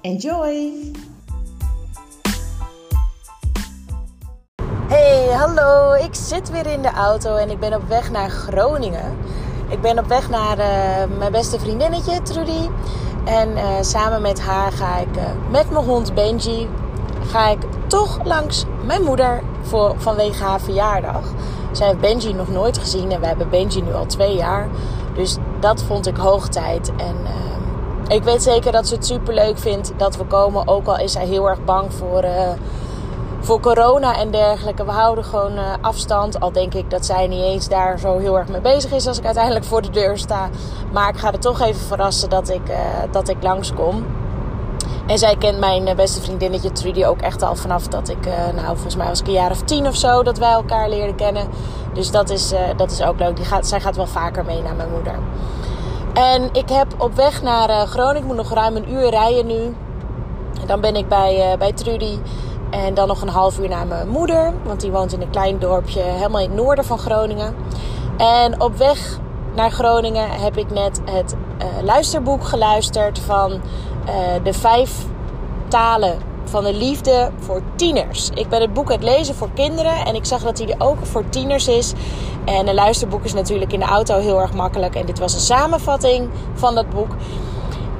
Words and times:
Enjoy! 0.00 0.72
Hey, 4.88 5.28
hallo. 5.32 5.92
Ik 5.92 6.14
zit 6.14 6.50
weer 6.50 6.66
in 6.66 6.82
de 6.82 6.90
auto 6.90 7.36
en 7.36 7.50
ik 7.50 7.58
ben 7.58 7.74
op 7.74 7.88
weg 7.88 8.10
naar 8.10 8.30
Groningen. 8.30 9.16
Ik 9.68 9.80
ben 9.80 9.98
op 9.98 10.06
weg 10.06 10.28
naar 10.30 10.58
uh, 10.58 11.18
mijn 11.18 11.32
beste 11.32 11.58
vriendinnetje 11.58 12.22
Trudy. 12.22 12.68
En 13.24 13.50
uh, 13.50 13.64
samen 13.80 14.22
met 14.22 14.40
haar 14.40 14.72
ga 14.72 14.98
ik 14.98 15.16
uh, 15.16 15.22
met 15.50 15.70
mijn 15.70 15.84
hond 15.84 16.14
Benji 16.14 16.68
ga 17.26 17.48
ik 17.48 17.60
toch 17.86 18.24
langs 18.24 18.64
mijn 18.84 19.02
moeder 19.02 19.42
voor, 19.62 19.94
vanwege 19.96 20.44
haar 20.44 20.60
verjaardag. 20.60 21.22
Zij 21.72 21.86
heeft 21.86 22.00
Benji 22.00 22.32
nog 22.32 22.48
nooit 22.48 22.78
gezien 22.78 23.10
en 23.10 23.20
we 23.20 23.26
hebben 23.26 23.50
Benji 23.50 23.82
nu 23.82 23.94
al 23.94 24.06
twee 24.06 24.36
jaar. 24.36 24.68
Dus 25.14 25.36
dat 25.60 25.82
vond 25.82 26.06
ik 26.06 26.16
hoog 26.16 26.48
tijd. 26.48 26.92
En 26.96 27.16
ik 28.08 28.22
weet 28.22 28.42
zeker 28.42 28.72
dat 28.72 28.88
ze 28.88 28.94
het 28.94 29.06
super 29.06 29.34
leuk 29.34 29.58
vindt 29.58 29.92
dat 29.96 30.16
we 30.16 30.24
komen. 30.24 30.68
Ook 30.68 30.86
al 30.86 30.98
is 30.98 31.14
hij 31.14 31.26
heel 31.26 31.48
erg 31.48 31.64
bang 31.64 31.94
voor, 31.94 32.24
uh, 32.24 32.30
voor 33.40 33.60
corona 33.60 34.16
en 34.16 34.30
dergelijke. 34.30 34.84
We 34.84 34.90
houden 34.90 35.24
gewoon 35.24 35.52
uh, 35.52 35.72
afstand. 35.80 36.40
Al 36.40 36.52
denk 36.52 36.74
ik 36.74 36.90
dat 36.90 37.06
zij 37.06 37.26
niet 37.26 37.42
eens 37.42 37.68
daar 37.68 37.98
zo 37.98 38.18
heel 38.18 38.38
erg 38.38 38.48
mee 38.48 38.60
bezig 38.60 38.92
is 38.92 39.06
als 39.06 39.18
ik 39.18 39.24
uiteindelijk 39.24 39.64
voor 39.64 39.82
de 39.82 39.90
deur 39.90 40.18
sta. 40.18 40.48
Maar 40.92 41.08
ik 41.08 41.18
ga 41.18 41.32
er 41.32 41.38
toch 41.38 41.60
even 41.60 41.86
verrassen 41.86 42.30
dat 42.30 42.48
ik, 42.48 42.68
uh, 42.68 42.76
dat 43.10 43.28
ik 43.28 43.36
langskom. 43.42 44.06
En 45.06 45.18
zij 45.18 45.36
kent 45.36 45.58
mijn 45.58 45.96
beste 45.96 46.20
vriendinnetje 46.20 46.72
Trudy 46.72 47.04
ook 47.04 47.20
echt 47.20 47.42
al 47.42 47.56
vanaf 47.56 47.86
dat 47.86 48.08
ik, 48.08 48.26
nou 48.54 48.66
volgens 48.66 48.96
mij 48.96 49.06
was 49.06 49.20
ik 49.20 49.26
een 49.26 49.32
jaar 49.32 49.50
of 49.50 49.62
tien 49.62 49.86
of 49.86 49.96
zo, 49.96 50.22
dat 50.22 50.38
wij 50.38 50.50
elkaar 50.50 50.88
leerden 50.88 51.14
kennen. 51.14 51.48
Dus 51.92 52.10
dat 52.10 52.30
is, 52.30 52.52
dat 52.76 52.90
is 52.90 53.02
ook 53.02 53.18
leuk. 53.18 53.36
Die 53.36 53.44
gaat, 53.44 53.66
zij 53.66 53.80
gaat 53.80 53.96
wel 53.96 54.06
vaker 54.06 54.44
mee 54.44 54.62
naar 54.62 54.74
mijn 54.74 54.90
moeder. 54.90 55.14
En 56.18 56.48
ik 56.52 56.68
heb 56.68 56.94
op 56.98 57.14
weg 57.14 57.42
naar 57.42 57.68
uh, 57.68 57.82
Groningen, 57.82 58.20
ik 58.20 58.26
moet 58.26 58.36
nog 58.36 58.52
ruim 58.52 58.76
een 58.76 58.92
uur 58.92 59.10
rijden 59.10 59.46
nu. 59.46 59.76
En 60.60 60.66
dan 60.66 60.80
ben 60.80 60.96
ik 60.96 61.08
bij, 61.08 61.52
uh, 61.52 61.58
bij 61.58 61.72
Trudy. 61.72 62.18
En 62.70 62.94
dan 62.94 63.08
nog 63.08 63.22
een 63.22 63.28
half 63.28 63.58
uur 63.58 63.68
naar 63.68 63.86
mijn 63.86 64.08
moeder, 64.08 64.52
want 64.64 64.80
die 64.80 64.90
woont 64.90 65.12
in 65.12 65.20
een 65.20 65.30
klein 65.30 65.58
dorpje 65.58 66.02
helemaal 66.02 66.40
in 66.40 66.50
het 66.50 66.58
noorden 66.58 66.84
van 66.84 66.98
Groningen. 66.98 67.54
En 68.16 68.60
op 68.60 68.76
weg 68.76 69.18
naar 69.54 69.70
Groningen 69.70 70.30
heb 70.30 70.56
ik 70.56 70.70
net 70.70 71.00
het 71.04 71.34
uh, 71.58 71.82
luisterboek 71.82 72.44
geluisterd 72.44 73.18
van 73.18 73.60
de 74.42 74.52
vijf 74.52 75.06
talen 75.68 76.18
van 76.48 76.64
de 76.64 76.74
liefde 76.74 77.30
voor 77.38 77.62
tieners. 77.76 78.30
Ik 78.34 78.48
ben 78.48 78.60
het 78.60 78.72
boek 78.72 78.90
het 78.90 79.02
lezen 79.02 79.34
voor 79.34 79.50
kinderen 79.54 80.04
en 80.06 80.14
ik 80.14 80.24
zag 80.24 80.42
dat 80.42 80.58
hij 80.58 80.68
er 80.68 80.86
ook 80.86 81.06
voor 81.06 81.28
tieners 81.28 81.68
is. 81.68 81.92
En 82.44 82.68
een 82.68 82.74
luisterboek 82.74 83.24
is 83.24 83.34
natuurlijk 83.34 83.72
in 83.72 83.80
de 83.80 83.86
auto 83.86 84.18
heel 84.18 84.40
erg 84.40 84.54
makkelijk. 84.54 84.94
En 84.94 85.06
dit 85.06 85.18
was 85.18 85.34
een 85.34 85.40
samenvatting 85.40 86.28
van 86.54 86.74
dat 86.74 86.90
boek. 86.90 87.10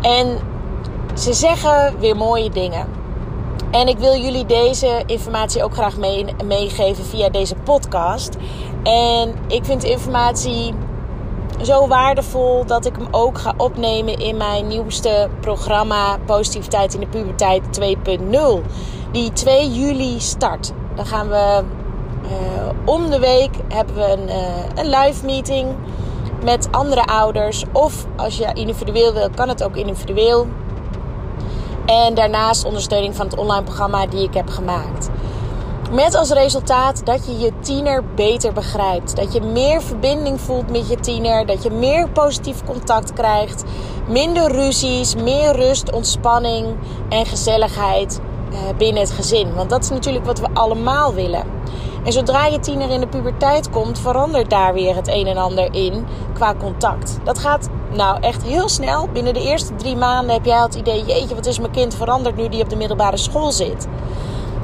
En 0.01 0.39
ze 1.15 1.33
zeggen 1.33 1.99
weer 1.99 2.17
mooie 2.17 2.51
dingen. 2.51 2.87
En 3.71 3.89
ik 3.89 3.99
wil 3.99 4.17
jullie 4.17 4.47
deze 4.47 5.03
informatie 5.07 5.65
ook 5.65 5.73
graag 5.73 5.97
mee, 5.97 6.25
meegeven 6.45 7.05
via 7.05 7.29
deze 7.29 7.55
podcast. 7.55 8.37
En 8.83 9.35
ik 9.49 9.65
vind 9.65 9.81
de 9.81 9.91
informatie 9.91 10.75
zo 11.63 11.89
waardevol 11.89 12.67
dat 12.67 12.87
ik 12.87 12.97
hem 12.97 13.09
ook 13.11 13.39
ga 13.39 13.55
opnemen 13.57 14.19
in 14.19 14.37
mijn 14.37 14.67
nieuwste 14.67 15.29
programma 15.41 16.19
Positiviteit 16.27 16.95
in 16.95 17.01
de 17.01 17.07
Puberteit 17.07 17.63
2.0. 17.81 18.37
Die 19.13 19.33
2 19.33 19.71
juli 19.73 20.21
start. 20.21 20.73
Dan 20.95 21.07
gaan 21.07 21.29
we 21.29 21.63
uh, 22.23 22.31
om 22.85 23.11
de 23.11 23.19
week 23.19 23.51
hebben 23.69 23.95
we 23.95 24.13
een, 24.13 24.29
uh, 24.29 24.35
een 24.75 24.89
live 24.89 25.25
meeting 25.25 25.69
met 26.45 26.69
andere 26.71 27.05
ouders. 27.05 27.65
Of 27.73 28.07
als 28.17 28.37
je 28.37 28.51
individueel 28.55 29.13
wil, 29.13 29.31
kan 29.35 29.49
het 29.49 29.63
ook 29.63 29.77
individueel. 29.77 30.47
En 31.87 32.15
daarnaast 32.15 32.65
ondersteuning 32.65 33.17
van 33.17 33.27
het 33.27 33.37
online 33.37 33.63
programma 33.63 34.07
die 34.07 34.23
ik 34.23 34.35
heb 34.35 34.49
gemaakt. 34.49 35.11
Met 35.93 36.15
als 36.15 36.31
resultaat 36.31 37.07
dat 37.07 37.27
je 37.27 37.39
je 37.39 37.53
tiener 37.61 38.05
beter 38.15 38.53
begrijpt. 38.53 39.17
Dat 39.17 39.33
je 39.33 39.41
meer 39.41 39.83
verbinding 39.83 40.41
voelt 40.41 40.71
met 40.71 40.89
je 40.89 40.97
tiener. 40.97 41.47
Dat 41.47 41.63
je 41.63 41.71
meer 41.71 42.09
positief 42.09 42.65
contact 42.65 43.13
krijgt. 43.13 43.65
Minder 44.09 44.53
ruzies, 44.53 45.15
meer 45.15 45.57
rust, 45.57 45.93
ontspanning 45.93 46.67
en 47.09 47.27
gezelligheid 47.27 48.21
uh, 48.53 48.59
binnen 48.79 49.03
het 49.03 49.11
gezin. 49.11 49.55
Want 49.55 49.71
dat 49.71 49.83
is 49.83 49.91
natuurlijk 49.91 50.25
wat 50.25 50.41
we 50.41 50.49
allemaal 50.53 51.15
willen. 51.15 51.45
En 52.05 52.13
zodra 52.13 52.47
je 52.47 52.61
tiener 52.61 52.91
in 52.91 53.01
de 53.01 53.09
puberteit 53.09 53.71
komt, 53.71 53.99
verandert 53.99 54.51
daar 54.51 54.75
weer 54.75 54.95
het 54.95 55.09
een 55.09 55.27
en 55.27 55.37
ander 55.37 55.75
in 55.75 56.07
qua 56.33 56.55
contact. 56.55 57.19
Dat 57.25 57.39
gaat 57.39 57.69
nou 57.93 58.21
echt 58.21 58.43
heel 58.43 58.69
snel. 58.69 59.09
Binnen 59.13 59.35
de 59.35 59.43
eerste 59.43 59.75
drie 59.75 59.97
maanden 59.97 60.35
heb 60.35 60.45
jij 60.45 60.61
het 60.61 60.75
idee: 60.75 61.05
jeetje, 61.05 61.35
wat 61.35 61.47
is 61.47 61.59
mijn 61.59 61.73
kind 61.73 61.95
veranderd 61.95 62.37
nu 62.37 62.49
die 62.49 62.63
op 62.63 62.69
de 62.69 62.77
middelbare 62.77 63.17
school 63.17 63.53
zit. 63.53 63.89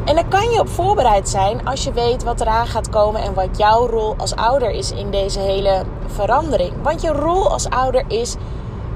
En 0.05 0.15
dan 0.15 0.29
kan 0.29 0.51
je 0.51 0.61
op 0.61 0.69
voorbereid 0.69 1.29
zijn 1.29 1.67
als 1.67 1.85
je 1.85 1.93
weet 1.93 2.23
wat 2.23 2.41
eraan 2.41 2.67
gaat 2.67 2.89
komen 2.89 3.23
en 3.23 3.35
wat 3.35 3.49
jouw 3.57 3.87
rol 3.87 4.15
als 4.17 4.37
ouder 4.37 4.71
is 4.71 4.93
in 4.93 5.11
deze 5.11 5.39
hele 5.39 5.83
verandering. 6.07 6.73
Want 6.83 7.03
je 7.03 7.13
rol 7.13 7.51
als 7.51 7.69
ouder 7.69 8.05
is 8.09 8.37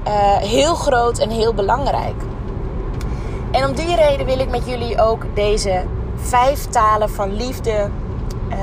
uh, 0.07 0.13
heel 0.35 0.75
groot 0.75 1.17
en 1.17 1.29
heel 1.29 1.53
belangrijk. 1.53 2.15
En 3.51 3.69
om 3.69 3.75
die 3.75 3.95
reden 3.95 4.25
wil 4.25 4.39
ik 4.39 4.49
met 4.49 4.67
jullie 4.67 5.01
ook 5.01 5.25
deze 5.33 5.83
vijf 6.15 6.65
talen 6.65 7.09
van 7.09 7.35
liefde 7.35 7.89
uh, 8.49 8.57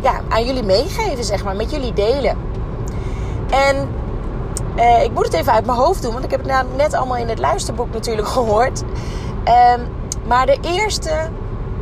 ja, 0.00 0.20
aan 0.28 0.44
jullie 0.44 0.62
meegeven, 0.62 1.24
zeg 1.24 1.44
maar, 1.44 1.56
met 1.56 1.70
jullie 1.70 1.92
delen. 1.92 2.36
En 3.50 3.88
uh, 4.76 5.02
ik 5.02 5.12
moet 5.12 5.24
het 5.24 5.34
even 5.34 5.52
uit 5.52 5.66
mijn 5.66 5.78
hoofd 5.78 6.02
doen, 6.02 6.12
want 6.12 6.24
ik 6.24 6.30
heb 6.30 6.44
het 6.44 6.76
net 6.76 6.94
allemaal 6.94 7.16
in 7.16 7.28
het 7.28 7.38
luisterboek 7.38 7.92
natuurlijk 7.92 8.28
gehoord. 8.38 8.82
Uh, 9.48 9.74
maar 10.26 10.46
de 10.46 10.58
eerste 10.60 11.28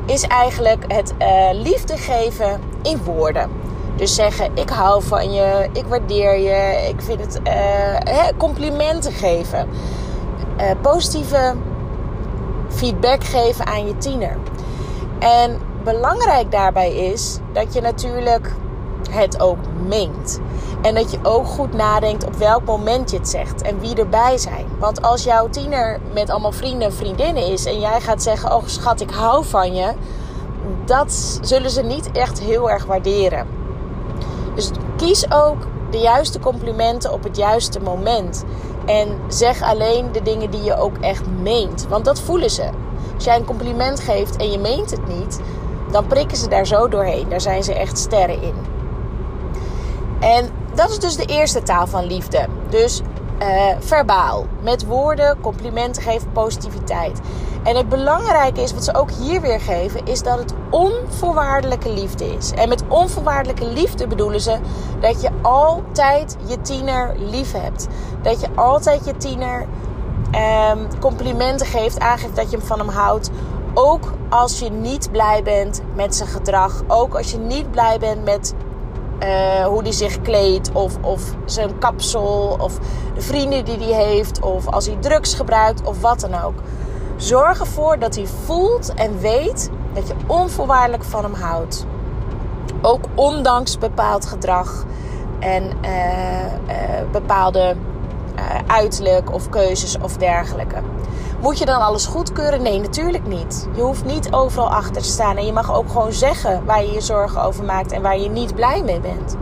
is 0.07 0.23
eigenlijk 0.23 0.85
het 0.93 1.15
uh, 1.19 1.49
liefde 1.53 1.97
geven 1.97 2.61
in 2.83 3.03
woorden. 3.05 3.51
Dus 3.97 4.15
zeggen: 4.15 4.51
Ik 4.55 4.69
hou 4.69 5.03
van 5.03 5.33
je, 5.33 5.69
ik 5.73 5.85
waardeer 5.85 6.39
je, 6.39 6.89
ik 6.89 7.01
vind 7.01 7.21
het 7.21 7.41
hè, 8.05 8.37
complimenten 8.37 9.13
geven. 9.13 9.69
positieve 10.81 11.55
feedback 12.69 13.25
geven 13.25 13.67
aan 13.67 13.87
je 13.87 13.99
tiener. 13.99 14.37
En 15.19 15.59
belangrijk 15.85 16.51
daarbij 16.51 16.95
is 16.95 17.39
dat 17.53 17.75
je 17.75 17.81
natuurlijk 17.81 18.53
het 19.13 19.41
ook 19.41 19.59
meent. 19.89 20.41
En 20.83 20.95
dat 20.95 21.11
je 21.11 21.19
ook 21.23 21.47
goed 21.47 21.73
nadenkt 21.73 22.27
op 22.27 22.35
welk 22.35 22.65
moment 22.65 23.11
je 23.11 23.17
het 23.17 23.29
zegt 23.29 23.63
en 23.63 23.81
wie 23.81 23.95
erbij 23.95 24.39
zijn. 24.39 24.67
Want 24.79 25.03
als 25.03 25.25
jouw 25.25 25.49
tiener 25.49 26.01
met 26.15 26.31
allemaal 26.31 26.53
vrienden 26.53 26.89
en 26.89 26.95
vriendinnen 26.95 27.47
is 27.47 27.65
en 27.65 27.81
jij 27.81 28.01
gaat 28.01 28.23
zeggen: 28.23 28.55
Oh 28.55 28.63
schat, 28.67 29.01
ik 29.01 29.11
hou 29.11 29.45
van 29.45 29.75
je. 29.75 29.93
Dat 30.85 31.39
zullen 31.43 31.71
ze 31.71 31.83
niet 31.83 32.11
echt 32.13 32.41
heel 32.41 32.71
erg 32.71 32.85
waarderen. 32.85 33.47
Dus 34.55 34.71
kies 34.97 35.33
ook 35.33 35.67
de 35.91 35.99
juiste 35.99 36.41
complimenten 36.41 37.13
op 37.13 37.23
het 37.23 37.37
juiste 37.37 37.81
moment. 37.81 38.45
En 38.87 39.19
zeg 39.29 39.63
alleen 39.63 40.13
de 40.13 40.23
dingen 40.23 40.51
die 40.51 40.63
je 40.63 40.77
ook 40.77 40.99
echt 41.01 41.27
meent. 41.43 41.87
Want 41.89 42.05
dat 42.05 42.21
voelen 42.21 42.51
ze. 42.51 42.71
Als 43.15 43.25
jij 43.25 43.37
een 43.37 43.45
compliment 43.45 44.01
geeft 44.01 44.37
en 44.37 44.51
je 44.51 44.59
meent 44.59 44.91
het 44.91 45.07
niet, 45.07 45.41
dan 45.91 46.07
prikken 46.07 46.37
ze 46.37 46.49
daar 46.49 46.67
zo 46.67 46.89
doorheen. 46.89 47.29
Daar 47.29 47.41
zijn 47.41 47.63
ze 47.63 47.75
echt 47.75 47.99
sterren 47.99 48.43
in. 48.43 48.55
En 50.23 50.51
dat 50.75 50.91
is 50.91 50.99
dus 50.99 51.17
de 51.17 51.25
eerste 51.25 51.63
taal 51.63 51.87
van 51.87 52.07
liefde. 52.07 52.47
Dus 52.69 53.03
uh, 53.43 53.77
verbaal. 53.79 54.47
Met 54.61 54.87
woorden, 54.87 55.41
complimenten 55.41 56.03
geven, 56.03 56.33
positiviteit. 56.33 57.21
En 57.63 57.77
het 57.77 57.89
belangrijke 57.89 58.63
is, 58.63 58.73
wat 58.73 58.85
ze 58.85 58.95
ook 58.95 59.11
hier 59.11 59.41
weer 59.41 59.61
geven, 59.61 60.07
is 60.07 60.23
dat 60.23 60.39
het 60.39 60.55
onvoorwaardelijke 60.71 61.93
liefde 61.93 62.25
is. 62.25 62.51
En 62.51 62.69
met 62.69 62.83
onvoorwaardelijke 62.89 63.67
liefde 63.67 64.07
bedoelen 64.07 64.41
ze 64.41 64.59
dat 65.01 65.23
je 65.23 65.31
altijd 65.43 66.37
je 66.47 66.61
tiener 66.61 67.15
lief 67.19 67.53
hebt. 67.53 67.89
Dat 68.23 68.41
je 68.41 68.49
altijd 68.55 69.05
je 69.05 69.17
tiener 69.17 69.67
um, 70.71 70.99
complimenten 71.01 71.67
geeft, 71.67 72.01
aangeeft 72.01 72.37
dat 72.37 72.51
je 72.51 72.57
hem 72.57 72.67
van 72.67 72.79
hem 72.79 72.89
houdt 72.89 73.31
Ook 73.75 74.13
als 74.29 74.59
je 74.59 74.71
niet 74.71 75.11
blij 75.11 75.43
bent 75.43 75.83
met 75.95 76.15
zijn 76.15 76.29
gedrag. 76.29 76.83
Ook 76.87 77.15
als 77.15 77.31
je 77.31 77.39
niet 77.39 77.71
blij 77.71 77.99
bent 77.99 78.25
met 78.25 78.55
uh, 79.23 79.67
hoe 79.67 79.83
hij 79.83 79.93
zich 79.93 80.23
kleedt. 80.23 80.73
Of, 80.73 80.97
of 81.01 81.23
zijn 81.45 81.79
kapsel. 81.79 82.57
Of 82.61 82.79
de 83.15 83.21
vrienden 83.21 83.65
die 83.65 83.95
hij 83.95 84.05
heeft. 84.05 84.41
Of 84.41 84.67
als 84.67 84.87
hij 84.87 84.97
drugs 85.01 85.35
gebruikt. 85.35 85.87
Of 85.87 86.01
wat 86.01 86.21
dan 86.21 86.43
ook. 86.43 86.55
Zorg 87.17 87.61
ervoor 87.61 87.99
dat 87.99 88.15
hij 88.15 88.27
voelt 88.45 88.95
en 88.95 89.21
weet 89.21 89.71
dat 89.93 90.09
je 90.09 90.15
onvoorwaardelijk 90.27 91.05
van 91.05 91.23
hem 91.23 91.35
houdt. 91.35 91.87
Ook 92.83 93.05
ondanks 93.15 93.79
bepaald 93.79 94.27
gedrag 94.27 94.85
en 95.41 95.63
uh, 95.85 96.45
uh, 96.45 97.11
bepaalde 97.13 97.77
uiterlijk 98.67 99.33
of 99.33 99.49
keuzes 99.49 99.99
of 99.99 100.17
dergelijke. 100.17 100.77
Moet 101.43 101.59
je 101.59 101.65
dan 101.65 101.81
alles 101.81 102.07
goedkeuren? 102.07 102.63
Nee, 102.63 102.81
natuurlijk 102.81 103.27
niet. 103.27 103.69
Je 103.75 103.83
hoeft 103.83 104.05
niet 104.05 104.33
overal 104.33 104.71
achter 104.71 105.03
te 105.03 105.09
staan. 105.09 105.37
En 105.37 105.47
je 105.47 105.53
mag 105.53 105.75
ook 105.75 105.91
gewoon 105.91 106.13
zeggen 106.13 106.65
waar 106.65 106.85
je 106.85 106.93
je 106.93 107.01
zorgen 107.01 107.43
over 107.43 107.65
maakt 107.65 107.93
en 107.93 108.03
waar 108.03 108.19
je 108.19 108.29
niet 108.29 108.55
blij 108.55 108.83
mee 108.83 109.01
bent. 109.01 109.37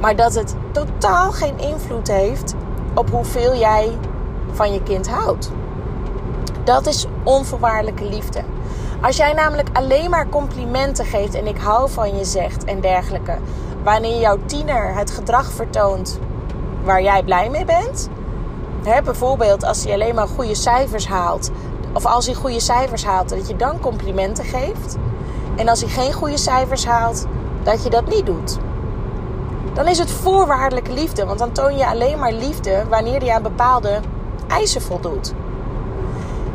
Maar 0.00 0.16
dat 0.16 0.34
het 0.34 0.54
totaal 0.72 1.32
geen 1.32 1.58
invloed 1.58 2.08
heeft 2.08 2.54
op 2.94 3.10
hoeveel 3.10 3.56
jij 3.56 3.98
van 4.52 4.72
je 4.72 4.82
kind 4.82 5.08
houdt. 5.08 5.50
Dat 6.64 6.86
is 6.86 7.06
onvoorwaardelijke 7.22 8.04
liefde. 8.04 8.42
Als 9.02 9.16
jij 9.16 9.32
namelijk 9.32 9.68
alleen 9.72 10.10
maar 10.10 10.28
complimenten 10.28 11.04
geeft 11.04 11.34
en 11.34 11.46
ik 11.46 11.58
hou 11.58 11.90
van 11.90 12.16
je 12.16 12.24
zegt 12.24 12.64
en 12.64 12.80
dergelijke, 12.80 13.38
wanneer 13.82 14.20
jouw 14.20 14.38
tiener 14.46 14.94
het 14.94 15.10
gedrag 15.10 15.52
vertoont 15.52 16.18
waar 16.84 17.02
jij 17.02 17.22
blij 17.22 17.50
mee 17.50 17.64
bent, 17.64 18.08
hè, 18.82 19.02
bijvoorbeeld 19.02 19.64
als 19.64 19.84
hij 19.84 19.92
alleen 19.92 20.14
maar 20.14 20.28
goede 20.28 20.54
cijfers 20.54 21.06
haalt, 21.06 21.50
of 21.92 22.06
als 22.06 22.26
hij 22.26 22.34
goede 22.34 22.60
cijfers 22.60 23.04
haalt, 23.04 23.28
dat 23.28 23.48
je 23.48 23.56
dan 23.56 23.80
complimenten 23.80 24.44
geeft, 24.44 24.96
en 25.56 25.68
als 25.68 25.80
hij 25.80 25.90
geen 25.90 26.12
goede 26.12 26.36
cijfers 26.36 26.86
haalt, 26.86 27.26
dat 27.62 27.82
je 27.82 27.90
dat 27.90 28.08
niet 28.08 28.26
doet. 28.26 28.58
Dan 29.72 29.86
is 29.86 29.98
het 29.98 30.10
voorwaardelijke 30.10 30.92
liefde, 30.92 31.24
want 31.24 31.38
dan 31.38 31.52
toon 31.52 31.76
je 31.76 31.86
alleen 31.86 32.18
maar 32.18 32.32
liefde 32.32 32.84
wanneer 32.88 33.20
hij 33.20 33.34
aan 33.34 33.42
bepaalde 33.42 34.00
eisen 34.48 34.82
voldoet. 34.82 35.32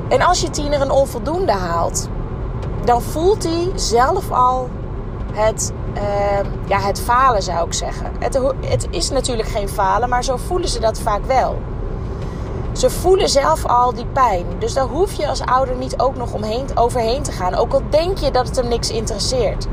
En 0.09 0.21
als 0.21 0.41
je 0.41 0.49
tiener 0.49 0.81
een 0.81 0.91
onvoldoende 0.91 1.51
haalt, 1.51 2.09
dan 2.83 3.01
voelt 3.01 3.43
hij 3.43 3.71
zelf 3.75 4.31
al 4.31 4.69
het, 5.33 5.73
uh, 5.95 6.49
ja, 6.65 6.79
het 6.79 6.99
falen, 6.99 7.43
zou 7.43 7.65
ik 7.65 7.73
zeggen. 7.73 8.11
Het, 8.19 8.39
het 8.65 8.87
is 8.89 9.09
natuurlijk 9.09 9.49
geen 9.49 9.69
falen, 9.69 10.09
maar 10.09 10.23
zo 10.23 10.37
voelen 10.37 10.69
ze 10.69 10.79
dat 10.79 10.99
vaak 10.99 11.25
wel. 11.25 11.57
Ze 12.77 12.89
voelen 12.89 13.29
zelf 13.29 13.65
al 13.65 13.93
die 13.93 14.05
pijn. 14.05 14.45
Dus 14.59 14.73
daar 14.73 14.87
hoef 14.87 15.13
je 15.13 15.27
als 15.27 15.41
ouder 15.41 15.75
niet 15.75 15.99
ook 15.99 16.15
nog 16.15 16.33
omheen, 16.33 16.65
overheen 16.75 17.23
te 17.23 17.31
gaan. 17.31 17.55
Ook 17.55 17.73
al 17.73 17.81
denk 17.89 18.17
je 18.17 18.31
dat 18.31 18.47
het 18.47 18.55
hem 18.55 18.67
niks 18.67 18.89
interesseert. 18.89 19.67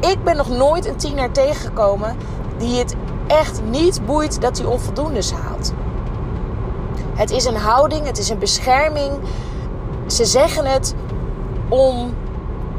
Ik 0.00 0.24
ben 0.24 0.36
nog 0.36 0.48
nooit 0.48 0.86
een 0.86 0.96
tiener 0.96 1.32
tegengekomen 1.32 2.16
die 2.58 2.78
het 2.78 2.96
echt 3.26 3.62
niet 3.62 4.06
boeit 4.06 4.40
dat 4.40 4.58
hij 4.58 4.66
onvoldoendes 4.66 5.32
haalt. 5.32 5.72
Het 7.14 7.30
is 7.30 7.44
een 7.44 7.56
houding, 7.56 8.06
het 8.06 8.18
is 8.18 8.28
een 8.28 8.38
bescherming. 8.38 9.12
Ze 10.06 10.24
zeggen 10.24 10.66
het 10.66 10.94
om 11.68 12.14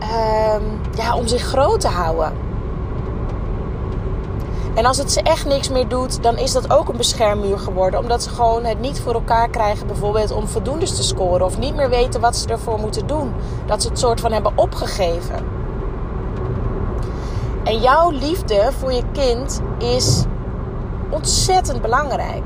Ehm, 0.01 0.63
ja, 0.95 1.15
om 1.15 1.27
zich 1.27 1.41
groot 1.41 1.79
te 1.79 1.87
houden. 1.87 2.33
En 4.73 4.85
als 4.85 4.97
het 4.97 5.11
ze 5.11 5.21
echt 5.21 5.45
niks 5.45 5.69
meer 5.69 5.87
doet, 5.87 6.23
dan 6.23 6.37
is 6.37 6.51
dat 6.51 6.71
ook 6.71 6.89
een 6.89 6.97
beschermmuur 6.97 7.59
geworden. 7.59 7.99
Omdat 7.99 8.23
ze 8.23 8.29
gewoon 8.29 8.63
het 8.63 8.79
niet 8.79 8.99
voor 8.99 9.13
elkaar 9.13 9.49
krijgen, 9.49 9.87
bijvoorbeeld 9.87 10.31
om 10.31 10.47
voldoendes 10.47 10.95
te 10.95 11.03
scoren. 11.03 11.45
Of 11.45 11.57
niet 11.57 11.75
meer 11.75 11.89
weten 11.89 12.21
wat 12.21 12.35
ze 12.35 12.47
ervoor 12.47 12.79
moeten 12.79 13.07
doen. 13.07 13.33
Dat 13.65 13.81
ze 13.81 13.89
het 13.89 13.99
soort 13.99 14.19
van 14.19 14.31
hebben 14.31 14.51
opgegeven. 14.55 15.35
En 17.63 17.79
jouw 17.79 18.09
liefde 18.09 18.69
voor 18.79 18.93
je 18.93 19.03
kind 19.11 19.61
is 19.77 20.23
ontzettend 21.09 21.81
belangrijk. 21.81 22.43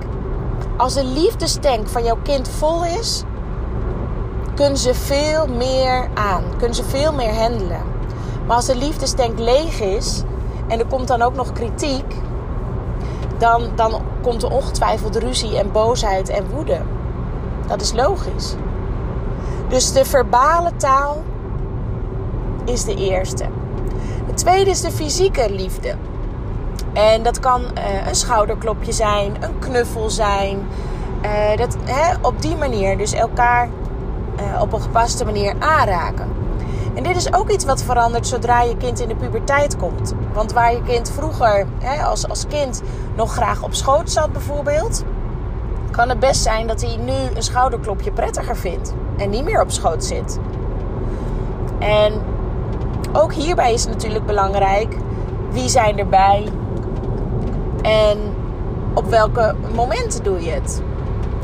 Als 0.78 0.94
de 0.94 1.04
liefdestank 1.04 1.88
van 1.88 2.04
jouw 2.04 2.18
kind 2.24 2.50
vol 2.50 2.86
is, 2.86 3.24
kunnen 4.56 4.78
ze 4.78 4.94
veel 4.94 5.48
meer 5.48 6.10
aan. 6.14 6.44
Kunnen 6.58 6.76
ze 6.76 6.84
veel 6.84 7.14
meer 7.14 7.34
handelen. 7.34 7.82
Maar 8.48 8.56
als 8.56 8.66
de 8.66 8.78
liefdestank 8.78 9.40
leeg 9.40 9.80
is 9.80 10.24
en 10.68 10.80
er 10.80 10.86
komt 10.86 11.08
dan 11.08 11.22
ook 11.22 11.36
nog 11.36 11.52
kritiek, 11.52 12.16
dan, 13.38 13.70
dan 13.76 14.02
komt 14.22 14.44
er 14.44 14.52
ongetwijfeld 14.52 15.16
ruzie 15.16 15.58
en 15.58 15.72
boosheid 15.72 16.30
en 16.30 16.50
woede. 16.50 16.82
Dat 17.68 17.82
is 17.82 17.94
logisch. 17.94 18.56
Dus 19.68 19.92
de 19.92 20.06
verbale 20.06 20.76
taal 20.76 21.24
is 22.66 22.84
de 22.84 22.96
eerste. 22.96 23.46
De 24.28 24.34
tweede 24.34 24.70
is 24.70 24.82
de 24.82 24.92
fysieke 24.92 25.52
liefde. 25.52 25.96
En 26.94 27.24
dat 27.24 27.40
kan 27.40 27.62
uh, 27.62 28.08
een 28.08 28.16
schouderklopje 28.16 28.92
zijn, 28.92 29.36
een 29.40 29.60
knuffel 29.60 30.10
zijn. 30.10 30.68
Uh, 31.26 31.58
dat, 31.58 31.78
hè, 31.84 32.14
op 32.22 32.42
die 32.42 32.56
manier. 32.56 32.98
Dus 32.98 33.14
elkaar 33.14 33.70
uh, 34.40 34.62
op 34.62 34.74
een 34.74 34.82
gepaste 34.82 35.26
manier 35.26 35.54
aanraken. 35.60 36.28
En 36.96 37.04
dit 37.04 37.16
is 37.16 37.34
ook 37.34 37.50
iets 37.50 37.66
wat 37.66 37.84
verandert 37.84 38.28
zodra 38.28 38.62
je 38.62 38.78
kind 38.78 39.00
in 39.00 39.08
de 39.08 39.16
puberteit 39.16 39.78
komt. 39.78 40.14
Want 40.34 40.54
waar 40.54 40.74
je 40.74 40.84
kind 40.84 41.12
vroeger 41.12 41.66
hè, 41.80 42.04
als, 42.04 42.28
als 42.28 42.48
kind 42.48 42.82
nog 43.16 43.34
graag 43.34 43.64
op 43.64 43.74
schoot 43.74 44.12
zat 44.12 44.32
bijvoorbeeld... 44.32 45.04
kan 45.92 46.10
het 46.10 46.20
best 46.20 46.42
zijn 46.42 46.68
dat 46.68 46.82
hij 46.82 46.98
nu 46.98 47.36
een 47.36 47.44
schouderklopje 47.44 48.12
prettiger 48.12 48.58
vindt. 48.58 48.94
En 49.18 49.30
niet 49.30 49.44
meer 49.44 49.62
op 49.62 49.72
schoot 49.72 50.04
zit. 50.04 50.40
En 51.80 52.14
ook 53.14 53.34
hierbij 53.34 53.74
is 53.74 53.84
het 53.84 53.94
natuurlijk 53.94 54.26
belangrijk... 54.26 54.98
wie 55.52 55.70
zijn 55.70 56.00
erbij 56.00 56.50
en 57.82 58.18
op 58.94 59.10
welke 59.10 59.56
momenten 59.76 60.24
doe 60.24 60.44
je 60.44 60.52
het 60.52 60.82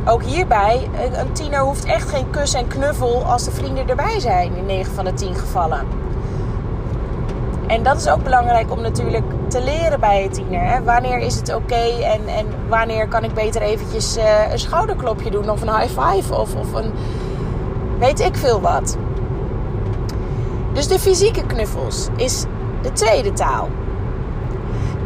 ook 0.05 0.23
hierbij, 0.23 0.89
een 1.13 1.31
tiener 1.31 1.59
hoeft 1.59 1.85
echt 1.85 2.09
geen 2.09 2.29
kus 2.29 2.53
en 2.53 2.67
knuffel 2.67 3.23
als 3.23 3.43
de 3.43 3.51
vrienden 3.51 3.89
erbij 3.89 4.19
zijn 4.19 4.55
in 4.55 4.65
9 4.65 4.93
van 4.93 5.05
de 5.05 5.13
10 5.13 5.35
gevallen. 5.35 5.87
En 7.67 7.83
dat 7.83 7.97
is 7.97 8.07
ook 8.07 8.23
belangrijk 8.23 8.71
om 8.71 8.81
natuurlijk 8.81 9.23
te 9.47 9.63
leren 9.63 9.99
bij 9.99 10.23
een 10.23 10.31
tiener. 10.31 10.61
Hè? 10.61 10.83
Wanneer 10.83 11.17
is 11.17 11.35
het 11.35 11.55
oké 11.55 12.03
en, 12.03 12.27
en 12.27 12.45
wanneer 12.69 13.07
kan 13.07 13.23
ik 13.23 13.33
beter 13.33 13.61
eventjes 13.61 14.17
uh, 14.17 14.51
een 14.51 14.59
schouderklopje 14.59 15.31
doen 15.31 15.49
of 15.49 15.61
een 15.61 15.77
high 15.77 15.99
five 15.99 16.35
of, 16.35 16.55
of 16.55 16.73
een 16.73 16.91
weet 17.99 18.19
ik 18.19 18.35
veel 18.35 18.61
wat. 18.61 18.97
Dus 20.73 20.87
de 20.87 20.99
fysieke 20.99 21.45
knuffels 21.45 22.07
is 22.15 22.45
de 22.81 22.91
tweede 22.91 23.33
taal. 23.33 23.67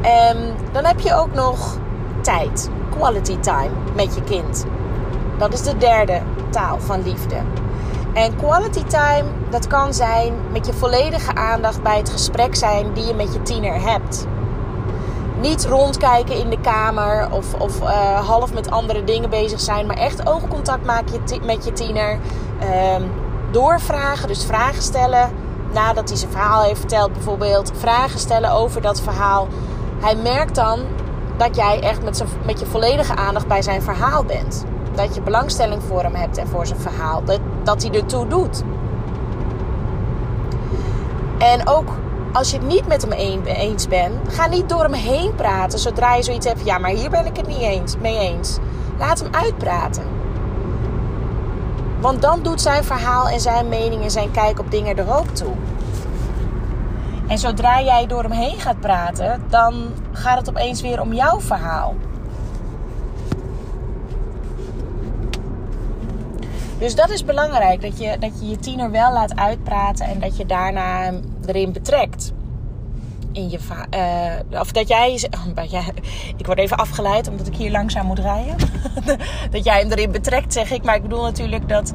En 0.01 0.37
dan 0.71 0.85
heb 0.85 0.99
je 0.99 1.13
ook 1.13 1.33
nog 1.33 1.77
tijd, 2.21 2.69
quality 2.97 3.37
time 3.39 3.71
met 3.95 4.15
je 4.15 4.23
kind. 4.23 4.65
Dat 5.37 5.53
is 5.53 5.61
de 5.61 5.77
derde 5.77 6.21
taal 6.49 6.79
van 6.79 7.03
liefde. 7.03 7.35
En 8.13 8.35
quality 8.35 8.83
time, 8.83 9.23
dat 9.49 9.67
kan 9.67 9.93
zijn 9.93 10.33
met 10.51 10.65
je 10.65 10.73
volledige 10.73 11.35
aandacht 11.35 11.83
bij 11.83 11.97
het 11.97 12.09
gesprek 12.09 12.55
zijn 12.55 12.93
die 12.93 13.05
je 13.05 13.13
met 13.13 13.33
je 13.33 13.41
tiener 13.41 13.81
hebt. 13.81 14.27
Niet 15.41 15.65
rondkijken 15.65 16.37
in 16.37 16.49
de 16.49 16.59
kamer 16.61 17.31
of, 17.31 17.53
of 17.53 17.81
uh, 17.81 18.27
half 18.27 18.53
met 18.53 18.71
andere 18.71 19.03
dingen 19.03 19.29
bezig 19.29 19.59
zijn, 19.59 19.85
maar 19.85 19.97
echt 19.97 20.27
oogcontact 20.27 20.85
maken 20.85 21.21
met 21.45 21.65
je 21.65 21.73
tiener. 21.73 22.19
Uh, 22.61 23.05
doorvragen, 23.51 24.27
dus 24.27 24.45
vragen 24.45 24.81
stellen 24.81 25.31
nadat 25.73 26.09
hij 26.09 26.17
zijn 26.17 26.31
verhaal 26.31 26.63
heeft 26.63 26.79
verteld, 26.79 27.13
bijvoorbeeld. 27.13 27.71
Vragen 27.77 28.19
stellen 28.19 28.51
over 28.51 28.81
dat 28.81 29.01
verhaal. 29.01 29.47
Hij 29.99 30.15
merkt 30.15 30.55
dan 30.55 30.79
dat 31.37 31.55
jij 31.55 31.81
echt 31.81 32.03
met, 32.03 32.17
zijn, 32.17 32.29
met 32.45 32.59
je 32.59 32.65
volledige 32.65 33.15
aandacht 33.15 33.47
bij 33.47 33.61
zijn 33.61 33.81
verhaal 33.81 34.23
bent 34.23 34.65
dat 34.95 35.15
je 35.15 35.21
belangstelling 35.21 35.83
voor 35.83 36.01
hem 36.01 36.15
hebt 36.15 36.37
en 36.37 36.47
voor 36.47 36.67
zijn 36.67 36.79
verhaal. 36.79 37.23
Dat, 37.23 37.39
dat 37.63 37.83
hij 37.83 37.91
ertoe 37.91 38.27
doet. 38.27 38.63
En 41.37 41.67
ook 41.67 41.89
als 42.35 42.51
je 42.51 42.57
het 42.57 42.67
niet 42.67 42.87
met 42.87 43.01
hem 43.01 43.11
eens 43.11 43.87
bent, 43.87 44.33
ga 44.33 44.47
niet 44.47 44.69
door 44.69 44.83
hem 44.83 44.93
heen 44.93 45.35
praten 45.35 45.79
zodra 45.79 46.15
je 46.15 46.23
zoiets 46.23 46.45
hebt. 46.45 46.65
Ja, 46.65 46.77
maar 46.77 46.91
hier 46.91 47.09
ben 47.09 47.25
ik 47.25 47.37
het 47.37 47.47
niet 47.47 47.61
eens, 47.61 47.97
mee 47.97 48.17
eens. 48.17 48.57
Laat 48.97 49.19
hem 49.19 49.33
uitpraten. 49.33 50.03
Want 51.99 52.21
dan 52.21 52.43
doet 52.43 52.61
zijn 52.61 52.83
verhaal 52.83 53.29
en 53.29 53.39
zijn 53.39 53.69
mening 53.69 54.03
en 54.03 54.11
zijn 54.11 54.31
kijk 54.31 54.59
op 54.59 54.71
dingen 54.71 54.97
er 54.97 55.17
ook 55.17 55.27
toe. 55.27 55.53
En 57.27 57.37
zodra 57.37 57.81
jij 57.81 58.07
door 58.07 58.21
hem 58.21 58.31
heen 58.31 58.59
gaat 58.59 58.79
praten, 58.79 59.43
dan 59.49 59.73
gaat 60.11 60.37
het 60.37 60.49
opeens 60.49 60.81
weer 60.81 61.01
om 61.01 61.13
jouw 61.13 61.39
verhaal. 61.39 61.95
Dus 66.79 66.95
dat 66.95 67.09
is 67.09 67.25
belangrijk, 67.25 67.81
dat 67.81 67.99
je, 67.99 68.17
dat 68.19 68.31
je 68.39 68.49
je 68.49 68.57
tiener 68.57 68.91
wel 68.91 69.13
laat 69.13 69.35
uitpraten 69.35 70.05
en 70.05 70.19
dat 70.19 70.37
je 70.37 70.45
daarna 70.45 71.11
erin 71.45 71.71
betrekt. 71.71 72.33
In 73.31 73.49
je 73.49 73.59
uh, 74.51 74.59
of 74.59 74.71
dat 74.79 74.89
jij, 74.89 75.27
ik 76.37 76.45
word 76.45 76.57
even 76.57 76.77
afgeleid 76.77 77.27
omdat 77.27 77.47
ik 77.47 77.55
hier 77.55 77.71
langzaam 77.71 78.05
moet 78.05 78.19
rijden. 78.19 78.55
dat 79.51 79.63
jij 79.63 79.79
hem 79.79 79.91
erin 79.91 80.11
betrekt, 80.11 80.53
zeg 80.53 80.71
ik. 80.71 80.83
Maar 80.83 80.95
ik 80.95 81.01
bedoel 81.01 81.23
natuurlijk 81.23 81.69
dat 81.69 81.93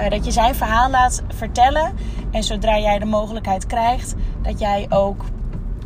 Eh, 0.00 0.10
dat 0.10 0.24
je 0.24 0.30
zijn 0.30 0.54
verhaal 0.54 0.90
laat 0.90 1.22
vertellen. 1.28 1.92
En 2.30 2.42
zodra 2.42 2.78
jij 2.78 2.98
de 2.98 3.04
mogelijkheid 3.04 3.66
krijgt, 3.66 4.14
dat 4.42 4.58
jij 4.58 4.86
ook 4.88 5.24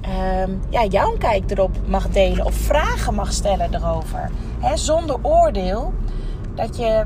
ehm, 0.01 0.51
ja, 0.71 0.85
jouw 0.85 1.17
kijk 1.19 1.51
erop 1.51 1.77
mag 1.87 2.09
delen. 2.09 2.45
Of 2.45 2.55
vragen 2.55 3.15
mag 3.15 3.33
stellen 3.33 3.75
erover. 3.75 4.31
Hè, 4.61 4.77
zonder 4.77 5.17
oordeel. 5.23 5.93
Dat 6.55 6.77
je, 6.77 7.03